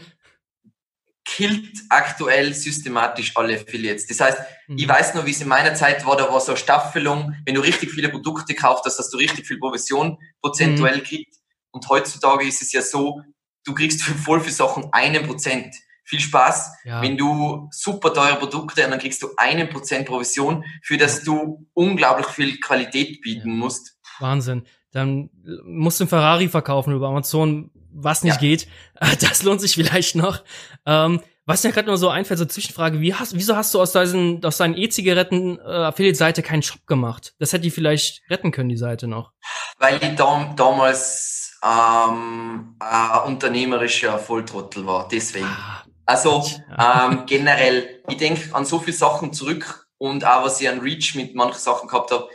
[1.24, 4.08] killt aktuell systematisch alle Affiliates.
[4.08, 4.78] Das heißt, mhm.
[4.78, 7.56] ich weiß noch, wie es in meiner Zeit war, da war so eine Staffelung, wenn
[7.56, 11.00] du richtig viele Produkte gekauft hast, hast du richtig viel Provision prozentuell mhm.
[11.00, 11.36] gekriegt.
[11.72, 13.22] Und heutzutage ist es ja so,
[13.66, 15.76] du kriegst für voll für Sachen einen Prozent.
[16.04, 17.02] Viel Spaß, ja.
[17.02, 21.68] wenn du super teure Produkte und dann kriegst du einen Prozent Provision, für das du
[21.74, 23.56] unglaublich viel Qualität bieten ja.
[23.56, 23.98] musst.
[24.20, 24.66] Wahnsinn.
[24.92, 25.30] Dann
[25.64, 28.40] musst du einen Ferrari verkaufen über Amazon, was nicht ja.
[28.40, 28.68] geht.
[29.22, 30.44] Das lohnt sich vielleicht noch.
[30.86, 33.92] Ähm, was mir gerade nur so einfällt, so Zwischenfrage, wie hast, wieso hast du aus
[33.92, 37.34] deinen, aus deinen E-Zigaretten äh, Affiliate-Seite keinen Shop gemacht?
[37.40, 39.32] Das hätte die vielleicht retten können, die Seite noch.
[39.78, 45.08] Weil die dam damals ähm, äh, unternehmerischer Volltrottel war.
[45.12, 45.46] Deswegen.
[45.46, 46.46] Ah, also
[46.78, 51.16] ähm, generell, ich denke an so viele Sachen zurück und auch was ich an Reach
[51.16, 52.30] mit manchen Sachen gehabt habe.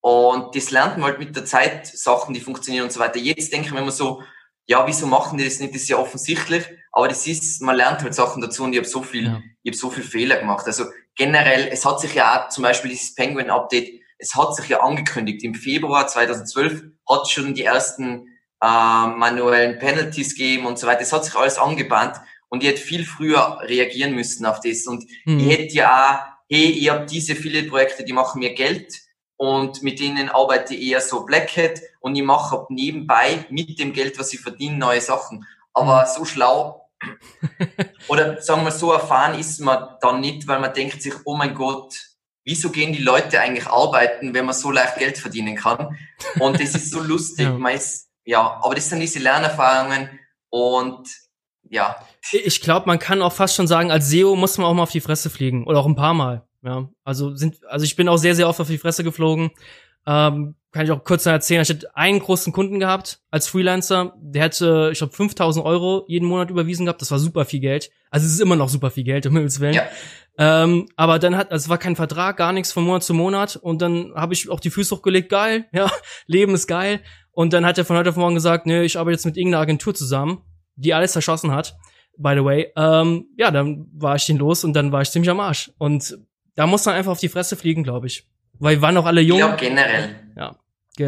[0.00, 3.18] Und das lernt man halt mit der Zeit, Sachen, die funktionieren und so weiter.
[3.18, 4.22] Jetzt denke ich mir immer so,
[4.66, 5.74] ja, wieso machen die das nicht?
[5.74, 6.64] Das ist ja offensichtlich.
[6.92, 9.42] Aber das ist, man lernt halt Sachen dazu und ich habe so viel, ja.
[9.62, 10.66] ich habe so viel Fehler gemacht.
[10.66, 10.84] Also
[11.16, 15.42] generell, es hat sich ja auch zum Beispiel dieses Penguin-Update, es hat sich ja angekündigt.
[15.42, 18.28] Im Februar 2012 hat schon die ersten
[18.62, 21.00] äh, manuellen Penalties geben und so weiter.
[21.00, 24.86] Das hat sich alles angebahnt und ich hätte viel früher reagieren müssen auf das.
[24.86, 25.40] Und mhm.
[25.40, 29.00] ich hätte ja auch, hey, ich habe diese viele Projekte, die machen mir Geld
[29.38, 33.92] und mit denen arbeite ich eher so Black Hat und ich mache nebenbei mit dem
[33.92, 35.46] Geld, was ich verdiene, neue Sachen.
[35.72, 36.14] Aber mhm.
[36.14, 36.81] so schlau
[38.08, 41.54] oder sagen wir so erfahren ist man dann nicht, weil man denkt sich, oh mein
[41.54, 41.94] Gott,
[42.44, 45.96] wieso gehen die Leute eigentlich arbeiten, wenn man so leicht Geld verdienen kann?
[46.38, 47.46] Und das ist so lustig.
[47.46, 47.52] ja.
[47.52, 50.08] Man ist ja, aber das sind diese Lernerfahrungen
[50.48, 51.08] und
[51.68, 51.96] ja.
[52.30, 54.90] Ich glaube, man kann auch fast schon sagen, als SEO muss man auch mal auf
[54.90, 56.46] die Fresse fliegen oder auch ein paar Mal.
[56.62, 59.50] Ja, also sind, also ich bin auch sehr, sehr oft auf die Fresse geflogen.
[60.06, 61.62] Ähm, kann ich auch kurz erzählen.
[61.62, 64.14] Ich hatte einen großen Kunden gehabt als Freelancer.
[64.20, 67.02] Der hätte, ich glaube, 5000 Euro jeden Monat überwiesen gehabt.
[67.02, 67.90] Das war super viel Geld.
[68.10, 69.74] Also es ist immer noch super viel Geld, um Himmels Willen.
[69.74, 69.84] Ja.
[70.38, 73.56] Ähm, aber dann hat, also es war kein Vertrag, gar nichts von Monat zu Monat.
[73.56, 75.28] Und dann habe ich auch die Füße hochgelegt.
[75.28, 75.90] Geil, ja,
[76.26, 77.00] Leben ist geil.
[77.32, 79.62] Und dann hat er von heute auf morgen gesagt, nee, ich arbeite jetzt mit irgendeiner
[79.62, 80.42] Agentur zusammen,
[80.76, 81.76] die alles zerschossen hat.
[82.16, 82.72] By the way.
[82.76, 85.70] Ähm, ja, dann war ich den los und dann war ich ziemlich am Arsch.
[85.76, 86.18] Und
[86.54, 88.26] da muss man einfach auf die Fresse fliegen, glaube ich.
[88.62, 89.40] Weil wir waren auch alle jung.
[89.40, 90.14] Ja, generell.
[90.36, 90.54] Ja,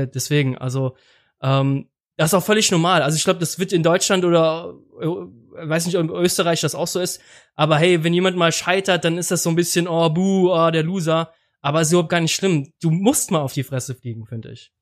[0.06, 0.96] deswegen, also
[1.40, 3.02] ähm, das ist auch völlig normal.
[3.02, 6.74] Also ich glaube, das wird in Deutschland oder äh, weiß nicht, ob in Österreich das
[6.74, 7.20] auch so ist.
[7.54, 10.70] Aber hey, wenn jemand mal scheitert, dann ist das so ein bisschen, oh, buh, oh,
[10.72, 11.32] der Loser.
[11.60, 12.72] Aber ist überhaupt gar nicht schlimm.
[12.82, 14.72] Du musst mal auf die Fresse fliegen, finde ich.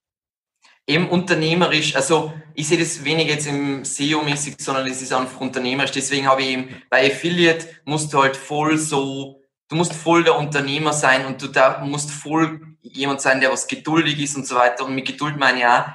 [0.87, 5.93] Eben unternehmerisch, also ich sehe das weniger jetzt im SEO-mäßig, sondern es ist einfach unternehmerisch.
[5.93, 9.42] Deswegen habe ich eben bei Affiliate musst du halt voll so
[9.73, 13.67] du musst voll der Unternehmer sein und du da musst voll jemand sein, der was
[13.67, 14.85] geduldig ist und so weiter.
[14.85, 15.87] Und mit Geduld meine ich auch,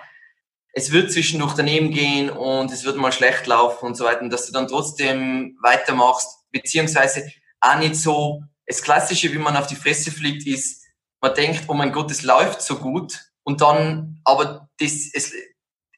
[0.74, 4.22] es wird zwischendurch daneben gehen und es wird mal schlecht laufen und so weiter.
[4.22, 9.68] Und dass du dann trotzdem weitermachst, beziehungsweise auch nicht so, das Klassische, wie man auf
[9.68, 10.84] die Fresse fliegt, ist,
[11.22, 13.26] man denkt, oh mein Gott, es läuft so gut.
[13.44, 15.34] Und dann, aber das, es,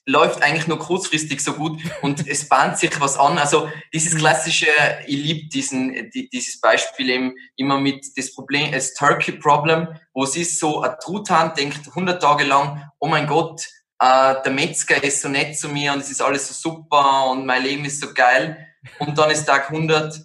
[0.10, 3.38] läuft eigentlich nur kurzfristig so gut und es bahnt sich was an.
[3.38, 4.18] Also dieses mhm.
[4.18, 4.68] klassische,
[5.06, 10.36] ich liebe diesen, dieses Beispiel eben immer mit das Problem, das Turkey Problem, wo es
[10.36, 13.68] ist so, ein Truthahn denkt 100 Tage lang, oh mein Gott,
[14.00, 17.46] äh, der Metzger ist so nett zu mir und es ist alles so super und
[17.46, 18.66] mein Leben ist so geil.
[18.98, 20.22] Und dann ist Tag 100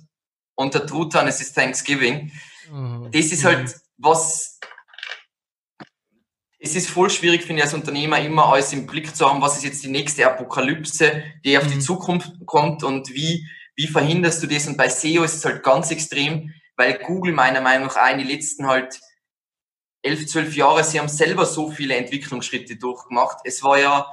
[0.55, 2.32] und der Truthahn, es ist Thanksgiving.
[2.70, 3.11] Mhm.
[3.12, 4.53] Das ist halt was,
[6.64, 9.58] es ist voll schwierig, finde ich, als Unternehmer immer alles im Blick zu haben, was
[9.58, 11.80] ist jetzt die nächste Apokalypse, die auf die mhm.
[11.82, 13.46] Zukunft kommt und wie,
[13.76, 14.66] wie verhinderst du das?
[14.66, 18.18] Und bei SEO ist es halt ganz extrem, weil Google meiner Meinung nach auch in
[18.18, 18.98] die letzten halt
[20.00, 23.38] elf, zwölf Jahre, sie haben selber so viele Entwicklungsschritte durchgemacht.
[23.44, 24.06] Es war ja,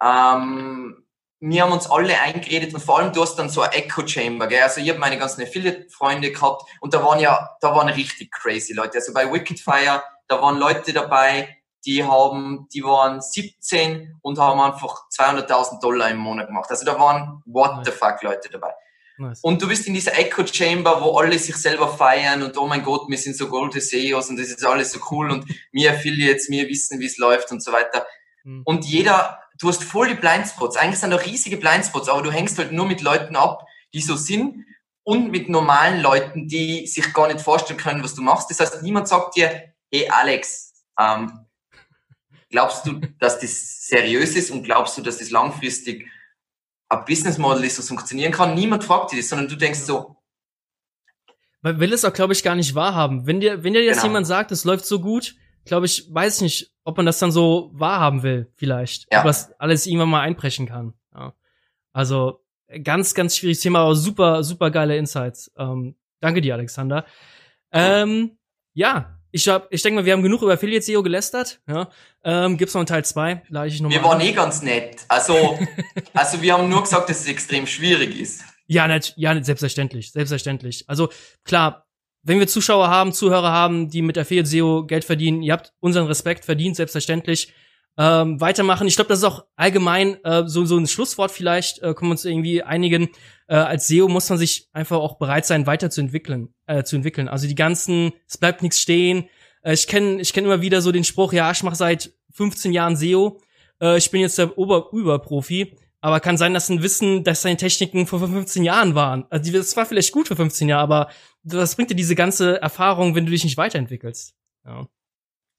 [0.00, 1.04] ähm,
[1.40, 4.46] wir haben uns alle eingeredet und vor allem du hast dann so ein Echo Chamber,
[4.46, 4.62] gell?
[4.62, 8.74] Also ich habe meine ganzen Affiliate-Freunde gehabt und da waren ja, da waren richtig crazy
[8.74, 8.98] Leute.
[8.98, 15.08] Also bei Wickedfire, da waren Leute dabei, die haben, die waren 17 und haben einfach
[15.10, 16.70] 200.000 Dollar im Monat gemacht.
[16.70, 17.86] Also da waren what nice.
[17.86, 18.72] the fuck Leute dabei.
[19.18, 19.40] Nice.
[19.42, 22.82] Und du bist in dieser Echo Chamber, wo alle sich selber feiern und oh mein
[22.82, 26.48] Gott, wir sind so goldene SEOs und das ist alles so cool und wir Affiliates,
[26.48, 28.06] wir wissen, wie es läuft und so weiter.
[28.44, 28.62] Mhm.
[28.64, 30.76] Und jeder, du hast voll die Blindspots.
[30.76, 34.16] Eigentlich sind da riesige Blindspots, aber du hängst halt nur mit Leuten ab, die so
[34.16, 34.64] sind
[35.02, 38.50] und mit normalen Leuten, die sich gar nicht vorstellen können, was du machst.
[38.50, 41.46] Das heißt, niemand sagt dir, hey Alex, ähm,
[42.50, 46.06] Glaubst du, dass das seriös ist und glaubst du, dass das langfristig
[46.88, 48.54] ein Business Model ist, das funktionieren kann?
[48.54, 50.16] Niemand fragt dich das, sondern du denkst so.
[51.62, 53.26] Man will es auch, glaube ich, gar nicht wahrhaben.
[53.26, 54.08] Wenn dir, wenn dir jetzt genau.
[54.08, 57.30] jemand sagt, es läuft so gut, glaube ich, weiß ich nicht, ob man das dann
[57.30, 59.06] so wahrhaben will, vielleicht.
[59.12, 59.20] Ja.
[59.20, 60.94] Ob das alles irgendwann mal einbrechen kann.
[61.14, 61.34] Ja.
[61.92, 62.44] Also,
[62.82, 65.52] ganz, ganz schwieriges Thema, aber super, super geile Insights.
[65.56, 67.04] Ähm, danke dir, Alexander.
[67.72, 68.38] Ähm,
[68.72, 71.60] ja, ich hab, ich denke mal, wir haben genug über Affiliate SEO gelästert.
[71.68, 71.88] Ja.
[72.24, 73.42] Ähm, gibt's noch einen Teil 2?
[73.48, 75.04] Lade ich noch Wir waren eh ganz nett.
[75.08, 75.58] Also,
[76.14, 78.42] also wir haben nur gesagt, dass es extrem schwierig ist.
[78.66, 80.84] Ja, nicht, ja, selbstverständlich, selbstverständlich.
[80.88, 81.08] Also
[81.44, 81.86] klar,
[82.22, 86.06] wenn wir Zuschauer haben, Zuhörer haben, die mit Affiliate SEO Geld verdienen, ihr habt unseren
[86.06, 87.52] Respekt verdient, selbstverständlich.
[87.98, 88.86] Ähm, weitermachen.
[88.86, 92.12] Ich glaube, das ist auch allgemein äh, so so ein Schlusswort vielleicht, äh, können wir
[92.12, 93.08] uns irgendwie einigen
[93.50, 97.28] äh, als SEO muss man sich einfach auch bereit sein, weiterzuentwickeln, äh, zu entwickeln.
[97.28, 99.28] Also die ganzen, es bleibt nichts stehen.
[99.62, 102.72] Äh, ich kenne ich kenn immer wieder so den Spruch, ja, ich mache seit 15
[102.72, 103.40] Jahren SEO,
[103.82, 107.56] äh, ich bin jetzt der Ober Überprofi, aber kann sein, dass ein Wissen, dass seine
[107.56, 109.26] Techniken vor 15 Jahren waren.
[109.30, 111.10] Also das war vielleicht gut für 15 Jahre, aber
[111.42, 114.32] was bringt dir diese ganze Erfahrung, wenn du dich nicht weiterentwickelst?
[114.64, 114.86] Ja.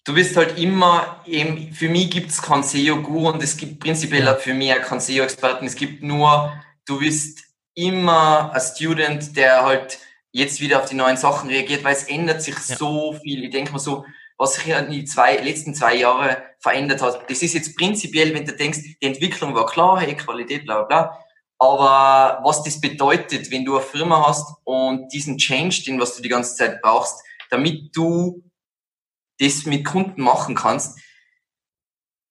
[0.06, 4.54] Du bist halt immer, eben, für mich gibt's kein SEO-Guru und es gibt prinzipiell für
[4.54, 5.66] mich auch keinen SEO-Experten.
[5.66, 6.54] Es gibt nur,
[6.86, 10.00] du bist immer ein Student, der halt
[10.32, 12.76] jetzt wieder auf die neuen Sachen reagiert, weil es ändert sich ja.
[12.76, 13.44] so viel.
[13.44, 14.06] Ich denke mal so,
[14.38, 17.30] was sich in die zwei, letzten zwei Jahre verändert hat.
[17.30, 20.86] Das ist jetzt prinzipiell, wenn du denkst, die Entwicklung war klar, hey, Qualität, bla, bla,
[20.86, 21.26] bla.
[21.60, 26.24] Aber was das bedeutet, wenn du eine Firma hast und diesen Change, den was du
[26.24, 28.44] die ganze Zeit brauchst, damit du
[29.40, 31.00] das mit Kunden machen kannst.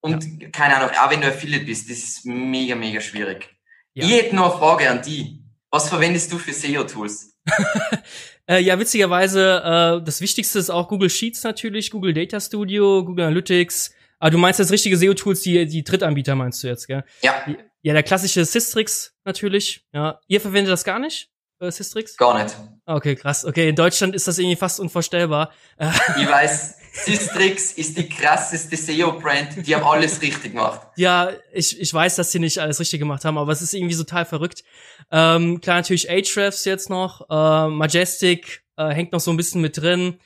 [0.01, 0.49] Und ja.
[0.49, 3.55] keine Ahnung, auch wenn du Affiliate bist, das ist mega, mega schwierig.
[3.95, 4.05] Ja.
[4.05, 5.43] Ich hätte noch eine Frage an die.
[5.71, 7.37] Was verwendest du für SEO-Tools?
[8.49, 9.63] äh, ja, witzigerweise,
[10.01, 13.95] äh, das Wichtigste ist auch Google Sheets natürlich, Google Data Studio, Google Analytics.
[14.19, 17.05] Aber ah, du meinst das richtige SEO-Tools, die, die Drittanbieter meinst du jetzt, gell?
[17.23, 17.47] Ja.
[17.83, 19.87] Ja, der klassische Systrix natürlich.
[19.95, 20.21] Ja.
[20.27, 21.31] Ihr verwendet das gar nicht?
[21.69, 22.17] Systrix?
[22.17, 22.57] Gar nicht.
[22.87, 23.45] Okay, krass.
[23.45, 25.53] Okay, in Deutschland ist das irgendwie fast unvorstellbar.
[25.79, 30.81] ich weiß, Systrix ist die krasseste SEO-Brand, die haben alles richtig gemacht.
[30.97, 33.97] Ja, ich, ich weiß, dass sie nicht alles richtig gemacht haben, aber es ist irgendwie
[33.97, 34.65] total verrückt.
[35.11, 39.77] Ähm, klar, natürlich Ahrefs jetzt noch, äh, Majestic äh, hängt noch so ein bisschen mit
[39.77, 40.19] drin.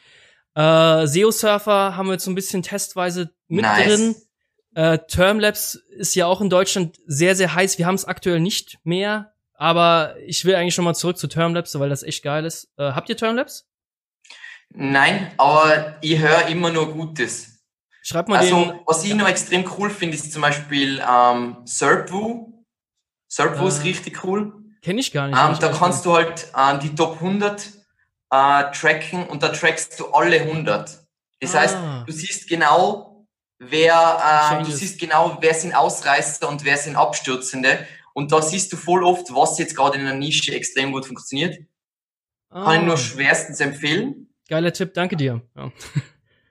[0.54, 3.86] Äh, SEO-Surfer haben wir jetzt so ein bisschen testweise mit nice.
[3.86, 4.16] drin.
[4.74, 7.78] Äh, Termlabs ist ja auch in Deutschland sehr, sehr heiß.
[7.78, 11.78] Wir haben es aktuell nicht mehr, aber ich will eigentlich schon mal zurück zu Termlabs,
[11.78, 12.72] weil das echt geil ist.
[12.76, 13.68] Äh, habt ihr Termlabs?
[14.74, 17.62] Nein, aber ich höre immer nur Gutes.
[18.02, 19.16] Schreib mal also, den, was ich ja.
[19.16, 22.52] noch extrem cool finde, ist zum Beispiel ähm, Serpwu.
[23.28, 24.52] Serpwu äh, ist richtig cool.
[24.82, 25.38] Kenne ich gar nicht.
[25.38, 27.70] Ähm, da kannst du halt ähm, die Top 100
[28.30, 31.06] äh, tracken und da trackst du alle 100.
[31.40, 31.60] Das ah.
[31.60, 33.26] heißt, du siehst genau,
[33.58, 37.86] wer, äh, du siehst genau, wer sind Ausreißer und wer sind Abstürzende.
[38.12, 41.58] Und da siehst du voll oft, was jetzt gerade in der Nische extrem gut funktioniert.
[42.50, 42.64] Ah.
[42.64, 42.98] Kann ich nur ah.
[42.98, 44.33] schwerstens empfehlen.
[44.48, 45.42] Geiler Tipp, danke dir.
[45.56, 45.72] Ja.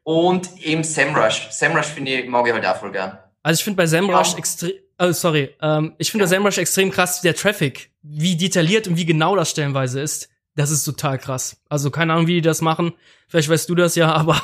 [0.04, 1.50] Und eben SEMrush.
[1.52, 3.18] SEMrush finde ich, mag ich halt auch voll gern.
[3.42, 4.38] Also ich finde bei SEMrush ja.
[4.38, 6.30] extrem, oh, sorry, ähm, ich finde ja.
[6.30, 10.30] bei SEMrush extrem krass, der Traffic, wie detailliert und wie genau das stellenweise ist.
[10.56, 11.58] Das ist total krass.
[11.68, 12.94] Also keine Ahnung, wie die das machen.
[13.28, 14.42] Vielleicht weißt du das ja, aber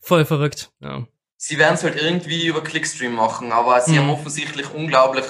[0.00, 0.70] voll verrückt.
[0.80, 1.06] Ja.
[1.36, 4.02] Sie werden es halt irgendwie über Clickstream machen, aber sie hm.
[4.02, 5.24] haben offensichtlich unglaublich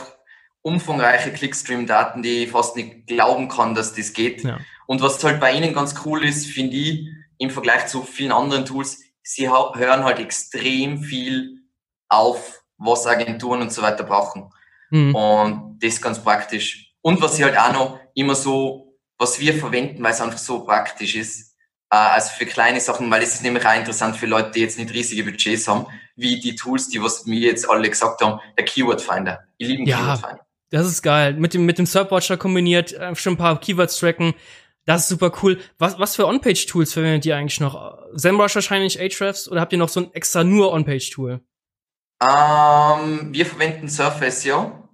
[0.69, 4.45] umfangreiche Clickstream-Daten, die ich fast nicht glauben kann, dass das geht.
[4.45, 4.59] Ja.
[4.87, 7.09] Und was halt bei ihnen ganz cool ist, finde ich,
[7.39, 11.63] im Vergleich zu vielen anderen Tools, sie hören halt extrem viel
[12.09, 14.51] auf, was Agenturen und so weiter brauchen.
[14.91, 15.15] Mhm.
[15.15, 16.95] Und das ist ganz praktisch.
[17.03, 20.65] Und was sie halt auch noch immer so, was wir verwenden, weil es einfach so
[20.65, 21.55] praktisch ist,
[21.91, 24.79] äh, also für kleine Sachen, weil es ist nämlich auch interessant für Leute, die jetzt
[24.79, 28.65] nicht riesige Budgets haben, wie die Tools, die was wir jetzt alle gesagt haben, der
[28.65, 29.45] Keyword Finder.
[29.57, 30.47] Ich liebe ja, Keyword Finder.
[30.71, 31.35] Das ist geil.
[31.35, 34.35] Mit dem, mit dem Surfwatcher kombiniert, äh, schon ein paar Keywords tracken.
[34.85, 35.61] Das ist super cool.
[35.79, 37.99] Was, was für On-Page-Tools verwendet ihr eigentlich noch?
[38.15, 41.41] SEMrush wahrscheinlich, Ahrefs oder habt ihr noch so ein extra nur On-Page-Tool?
[42.23, 44.89] Ähm, wir verwenden Surface, ja.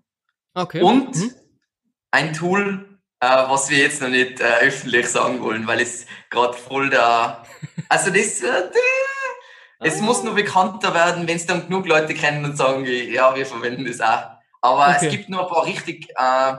[0.55, 0.83] Okay.
[0.83, 1.35] Und mhm.
[2.11, 6.55] ein Tool, äh, was wir jetzt noch nicht äh, öffentlich sagen wollen, weil es gerade
[6.55, 7.45] voll da.
[7.89, 8.71] Also das, äh,
[9.81, 10.25] es muss ah.
[10.25, 14.01] nur bekannter werden, wenn es dann genug Leute kennen und sagen, ja, wir verwenden das
[14.01, 14.34] auch.
[14.65, 15.07] Aber okay.
[15.07, 16.55] es gibt nur ein paar richtig äh,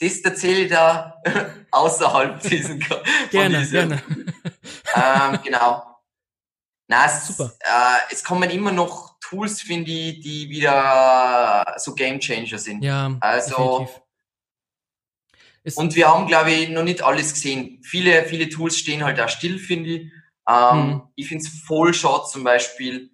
[0.00, 1.20] das erzähle ich da
[1.70, 2.84] außerhalb diesen
[3.30, 3.88] Gerne, diesem.
[3.88, 4.02] gerne.
[4.94, 5.84] Ähm, genau.
[6.88, 7.52] Na, es, Super.
[7.60, 12.82] Äh, es kommen immer noch Tools, finde ich, die wieder so Game Changer sind.
[12.82, 13.86] Ja, also.
[15.74, 17.80] Und wir haben, glaube ich, noch nicht alles gesehen.
[17.82, 20.12] Viele, viele Tools stehen halt da still, finde ich.
[20.48, 21.02] Ähm, hm.
[21.14, 23.10] Ich finde es voll schade zum Beispiel.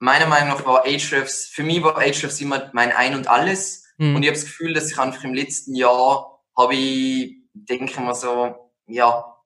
[0.00, 3.84] Meiner Meinung nach war Ahrefs, für mich war Ahrefs immer mein Ein und Alles.
[3.98, 4.16] Mhm.
[4.16, 7.98] Und ich habe das Gefühl, dass ich einfach im letzten Jahr habe ich, denke ich
[7.98, 9.36] mal so, ja,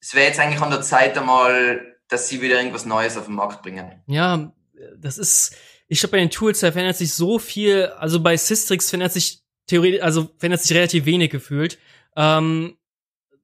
[0.00, 3.34] es wäre jetzt eigentlich an der Zeit einmal, dass sie wieder irgendwas Neues auf den
[3.34, 4.02] Markt bringen.
[4.06, 4.52] Ja,
[4.98, 5.54] das ist,
[5.86, 9.42] ich glaube, bei den Tools, da verändert sich so viel, also bei Systrix verändert sich
[9.66, 11.78] theoretisch, also verändert sich relativ wenig gefühlt.
[12.16, 12.76] Ähm,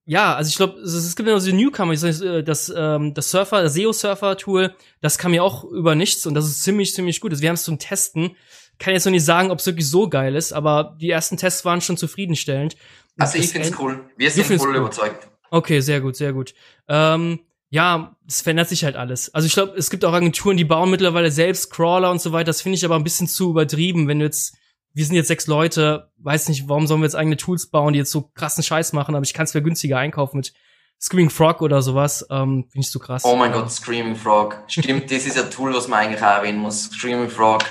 [0.05, 3.31] ja, also ich glaube, es, gibt ja noch so Newcomer, das, äh, das, ähm, das
[3.31, 7.33] Surfer, das SEO-Surfer-Tool, das kam ja auch über nichts und das ist ziemlich, ziemlich gut.
[7.33, 8.37] Also wir haben es zum Testen
[8.81, 11.65] kann jetzt noch nicht sagen, ob es wirklich so geil ist, aber die ersten Tests
[11.65, 12.77] waren schon zufriedenstellend.
[13.19, 14.01] Also ich finde es cool.
[14.17, 14.77] Wir sind voll cool.
[14.77, 15.29] überzeugt.
[15.51, 16.55] Okay, sehr gut, sehr gut.
[16.89, 19.33] Ähm, ja, es verändert sich halt alles.
[19.35, 22.47] Also ich glaube, es gibt auch Agenturen, die bauen mittlerweile selbst Crawler und so weiter.
[22.47, 24.57] Das finde ich aber ein bisschen zu übertrieben, wenn du jetzt,
[24.93, 27.99] wir sind jetzt sechs Leute, weiß nicht, warum sollen wir jetzt eigene Tools bauen, die
[27.99, 30.53] jetzt so krassen Scheiß machen, aber ich kann es mir günstiger einkaufen mit
[31.01, 33.25] Screaming Frog oder sowas, ähm, finde ich so krass.
[33.25, 34.63] Oh mein Gott, Screaming Frog.
[34.67, 36.91] Stimmt, das ist ein Tool, was man eigentlich auch erwähnen muss.
[36.91, 37.65] Screaming Frog.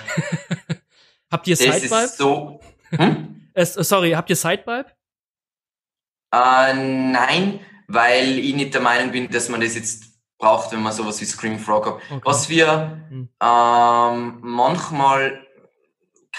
[1.32, 2.08] Habt ihr Sidevibe?
[2.08, 2.60] So,
[2.90, 3.50] hm?
[3.54, 4.88] es, sorry, habt ihr Sidevibe?
[6.34, 10.06] Äh, nein, weil ich nicht der Meinung bin, dass man das jetzt
[10.40, 11.96] braucht, wenn man sowas wie Scream Frog hat.
[12.10, 12.22] Okay.
[12.24, 13.30] Was wir hm.
[13.42, 15.46] ähm, manchmal,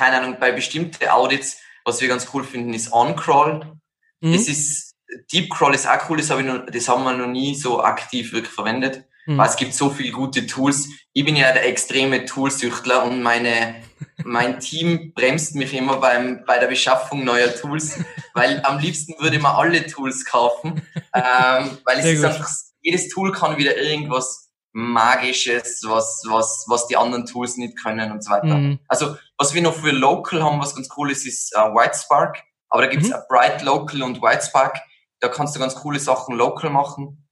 [0.00, 3.76] keine Ahnung, bei bestimmten Audits, was wir ganz cool finden, ist OnCrawl.
[4.20, 4.32] Mhm.
[4.32, 4.94] Das ist,
[5.30, 7.82] Deep Crawl ist auch cool, das, habe ich noch, das haben wir noch nie so
[7.82, 9.04] aktiv wirklich verwendet.
[9.26, 9.36] Mhm.
[9.36, 10.88] Weil es gibt so viele gute Tools.
[11.12, 13.74] Ich bin ja der extreme Toolsüchtler und meine,
[14.24, 17.98] mein Team bremst mich immer beim, bei der Beschaffung neuer Tools,
[18.34, 20.80] weil am liebsten würde man alle Tools kaufen,
[21.14, 22.48] ähm, weil es ist einfach,
[22.80, 28.22] jedes Tool kann wieder irgendwas Magisches, was, was, was die anderen Tools nicht können und
[28.22, 28.56] so weiter.
[28.56, 28.78] Mhm.
[28.88, 32.42] Also, was wir noch für Local haben, was ganz cool ist, ist uh, White Spark.
[32.68, 33.14] Aber da gibt's mhm.
[33.28, 34.78] Bright Local und White Spark.
[35.18, 37.26] Da kannst du ganz coole Sachen local machen.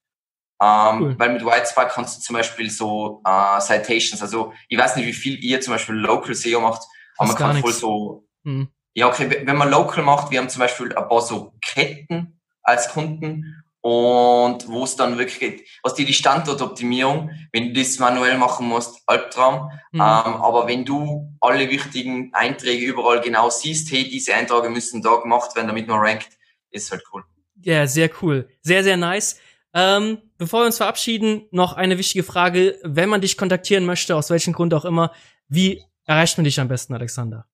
[0.60, 1.18] Ähm, cool.
[1.18, 5.12] Weil mit Whitespark kannst du zum Beispiel so äh, Citations, also ich weiß nicht, wie
[5.12, 6.82] viel ihr zum Beispiel Local SEO macht,
[7.16, 8.68] aber man kann voll so, hm.
[8.92, 12.88] ja okay, wenn man Local macht, wir haben zum Beispiel ein paar so Ketten als
[12.88, 15.66] Kunden und wo es dann wirklich geht.
[15.82, 19.70] Also die, die Standortoptimierung, wenn du das manuell machen musst, Albtraum.
[19.92, 20.00] Mhm.
[20.00, 25.16] Ähm, aber wenn du alle wichtigen Einträge überall genau siehst, hey, diese Einträge müssen da
[25.16, 26.28] gemacht werden, damit man rankt,
[26.70, 27.24] ist halt cool.
[27.62, 28.50] Ja, sehr cool.
[28.60, 29.40] Sehr, sehr nice.
[29.72, 32.78] Ähm, bevor wir uns verabschieden, noch eine wichtige Frage.
[32.82, 35.12] Wenn man dich kontaktieren möchte, aus welchem Grund auch immer,
[35.48, 37.46] wie erreicht man dich am besten, Alexander?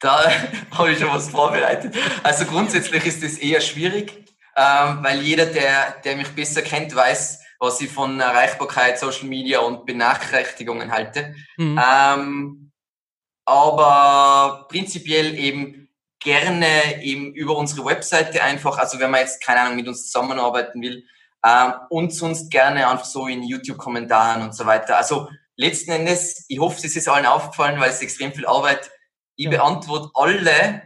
[0.00, 0.30] Da
[0.72, 1.94] habe ich schon was vorbereitet.
[2.22, 4.26] Also grundsätzlich ist es eher schwierig
[4.56, 9.60] ähm, weil jeder, der, der mich besser kennt, weiß, was ich von Erreichbarkeit, Social Media
[9.60, 11.34] und Benachrichtigungen halte.
[11.56, 11.80] Mhm.
[11.82, 12.72] Ähm,
[13.44, 15.88] aber prinzipiell eben
[16.20, 20.82] gerne eben über unsere Webseite einfach, also wenn man jetzt, keine Ahnung, mit uns zusammenarbeiten
[20.82, 21.04] will,
[21.46, 24.96] ähm, und sonst gerne einfach so in YouTube-Kommentaren und so weiter.
[24.96, 28.90] Also letzten Endes, ich hoffe, es ist allen aufgefallen, weil es extrem viel Arbeit.
[29.36, 29.50] Ich ja.
[29.50, 30.85] beantworte alle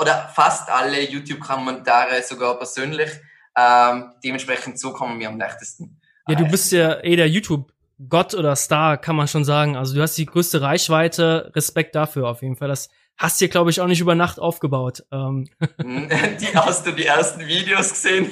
[0.00, 3.10] oder fast alle YouTube-Kommentare sogar persönlich.
[3.56, 6.00] Ähm, dementsprechend so kommen wir am leichtesten.
[6.28, 9.76] Ja, du bist ja eh der YouTube-Gott oder Star, kann man schon sagen.
[9.76, 11.52] Also du hast die größte Reichweite.
[11.54, 12.68] Respekt dafür auf jeden Fall.
[12.68, 15.04] Das hast du, glaube ich, auch nicht über Nacht aufgebaut.
[15.12, 15.48] Ähm.
[15.80, 18.30] die, hast du die ersten Videos gesehen?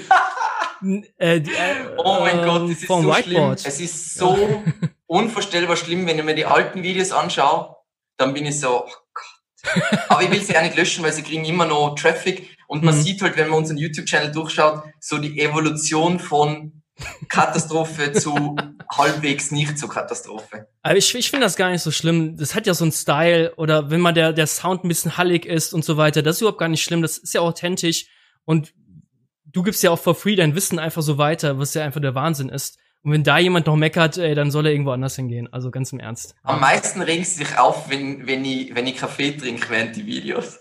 [1.18, 3.60] äh, die, äh, oh mein ähm, Gott, es ist so Whiteboard.
[3.60, 3.72] schlimm.
[3.72, 4.62] Es ist so
[5.06, 7.76] unvorstellbar schlimm, wenn ich mir die alten Videos anschaue,
[8.16, 9.01] dann bin ich so, oh Gott
[10.08, 12.56] aber ich will sie auch nicht löschen, weil sie kriegen immer noch Traffic.
[12.66, 13.02] Und man mhm.
[13.02, 16.82] sieht halt, wenn man unseren YouTube-Channel durchschaut, so die Evolution von
[17.28, 18.56] Katastrophe zu
[18.90, 20.68] halbwegs nicht zur Katastrophe.
[20.82, 22.36] Aber ich, ich finde das gar nicht so schlimm.
[22.36, 25.46] Das hat ja so einen Style oder wenn mal der, der Sound ein bisschen hallig
[25.46, 27.02] ist und so weiter, das ist überhaupt gar nicht schlimm.
[27.02, 28.06] Das ist ja authentisch
[28.44, 28.72] und
[29.44, 32.14] du gibst ja auch for free dein Wissen einfach so weiter, was ja einfach der
[32.14, 32.78] Wahnsinn ist.
[33.02, 35.52] Und wenn da jemand noch meckert, ey, dann soll er irgendwo anders hingehen.
[35.52, 36.36] Also ganz im Ernst.
[36.44, 40.06] Am meisten regen sie sich auf, wenn, wenn, ich, wenn ich Kaffee trinke während die
[40.06, 40.60] Videos.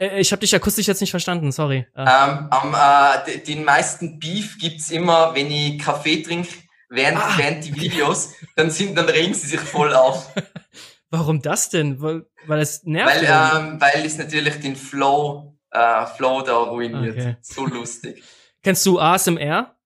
[0.00, 1.86] Äh, ich habe dich akustisch jetzt nicht verstanden, sorry.
[1.94, 2.02] Äh.
[2.02, 6.50] Ähm, am, äh, den meisten Beef gibt's immer, wenn ich Kaffee trinke
[6.88, 7.34] während, ah.
[7.36, 10.34] während die Videos, dann sind, dann regen sie sich voll auf.
[11.10, 12.00] Warum das denn?
[12.00, 13.14] Weil, weil es nervt?
[13.14, 17.16] Weil, ähm, weil es natürlich den Flow, äh, Flow da ruiniert.
[17.16, 17.36] Okay.
[17.40, 18.22] So lustig.
[18.62, 19.76] Kennst du ASMR?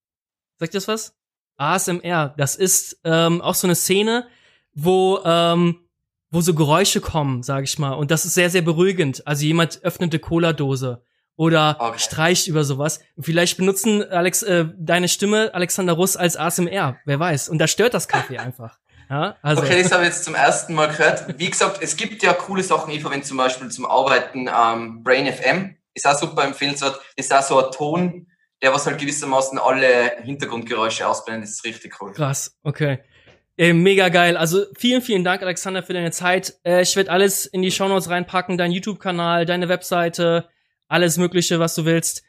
[0.58, 1.16] Sagt das was?
[1.56, 4.26] ASMR, das ist ähm, auch so eine Szene,
[4.74, 5.80] wo ähm,
[6.30, 9.26] wo so Geräusche kommen, sag ich mal, und das ist sehr sehr beruhigend.
[9.26, 11.02] Also jemand öffnet eine Cola-Dose
[11.36, 11.98] oder okay.
[11.98, 13.00] streicht über sowas.
[13.18, 17.48] Vielleicht benutzen Alex äh, deine Stimme Alexander Russ als ASMR, wer weiß.
[17.48, 18.78] Und da stört das Kaffee einfach.
[19.10, 19.62] Ja, also.
[19.62, 21.38] Okay, das habe ich jetzt zum ersten Mal gehört.
[21.38, 22.90] Wie gesagt, es gibt ja coole Sachen.
[22.90, 25.76] Ich verwende zum Beispiel zum Arbeiten ähm, Brain FM.
[25.92, 26.98] Ist auch super empfehlenswert.
[27.16, 28.26] Ist auch so ein Ton,
[28.62, 32.12] der was halt gewissermaßen alle Hintergrundgeräusche ausblendet, ist richtig cool.
[32.12, 33.00] Krass, okay.
[33.56, 34.36] Äh, mega geil.
[34.36, 36.54] Also vielen, vielen Dank, Alexander, für deine Zeit.
[36.64, 40.48] Äh, ich werde alles in die Shownotes reinpacken, dein YouTube-Kanal, deine Webseite,
[40.88, 42.24] alles Mögliche, was du willst.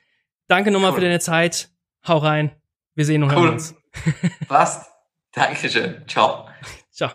[0.47, 0.97] Danke nochmal cool.
[0.97, 1.69] für deine Zeit.
[2.07, 2.51] Hau rein.
[2.93, 3.37] Wir sehen und cool.
[3.37, 3.75] hören uns.
[4.47, 4.91] Passt.
[5.33, 6.03] Dankeschön.
[6.07, 6.47] Ciao.
[6.91, 7.11] Ciao.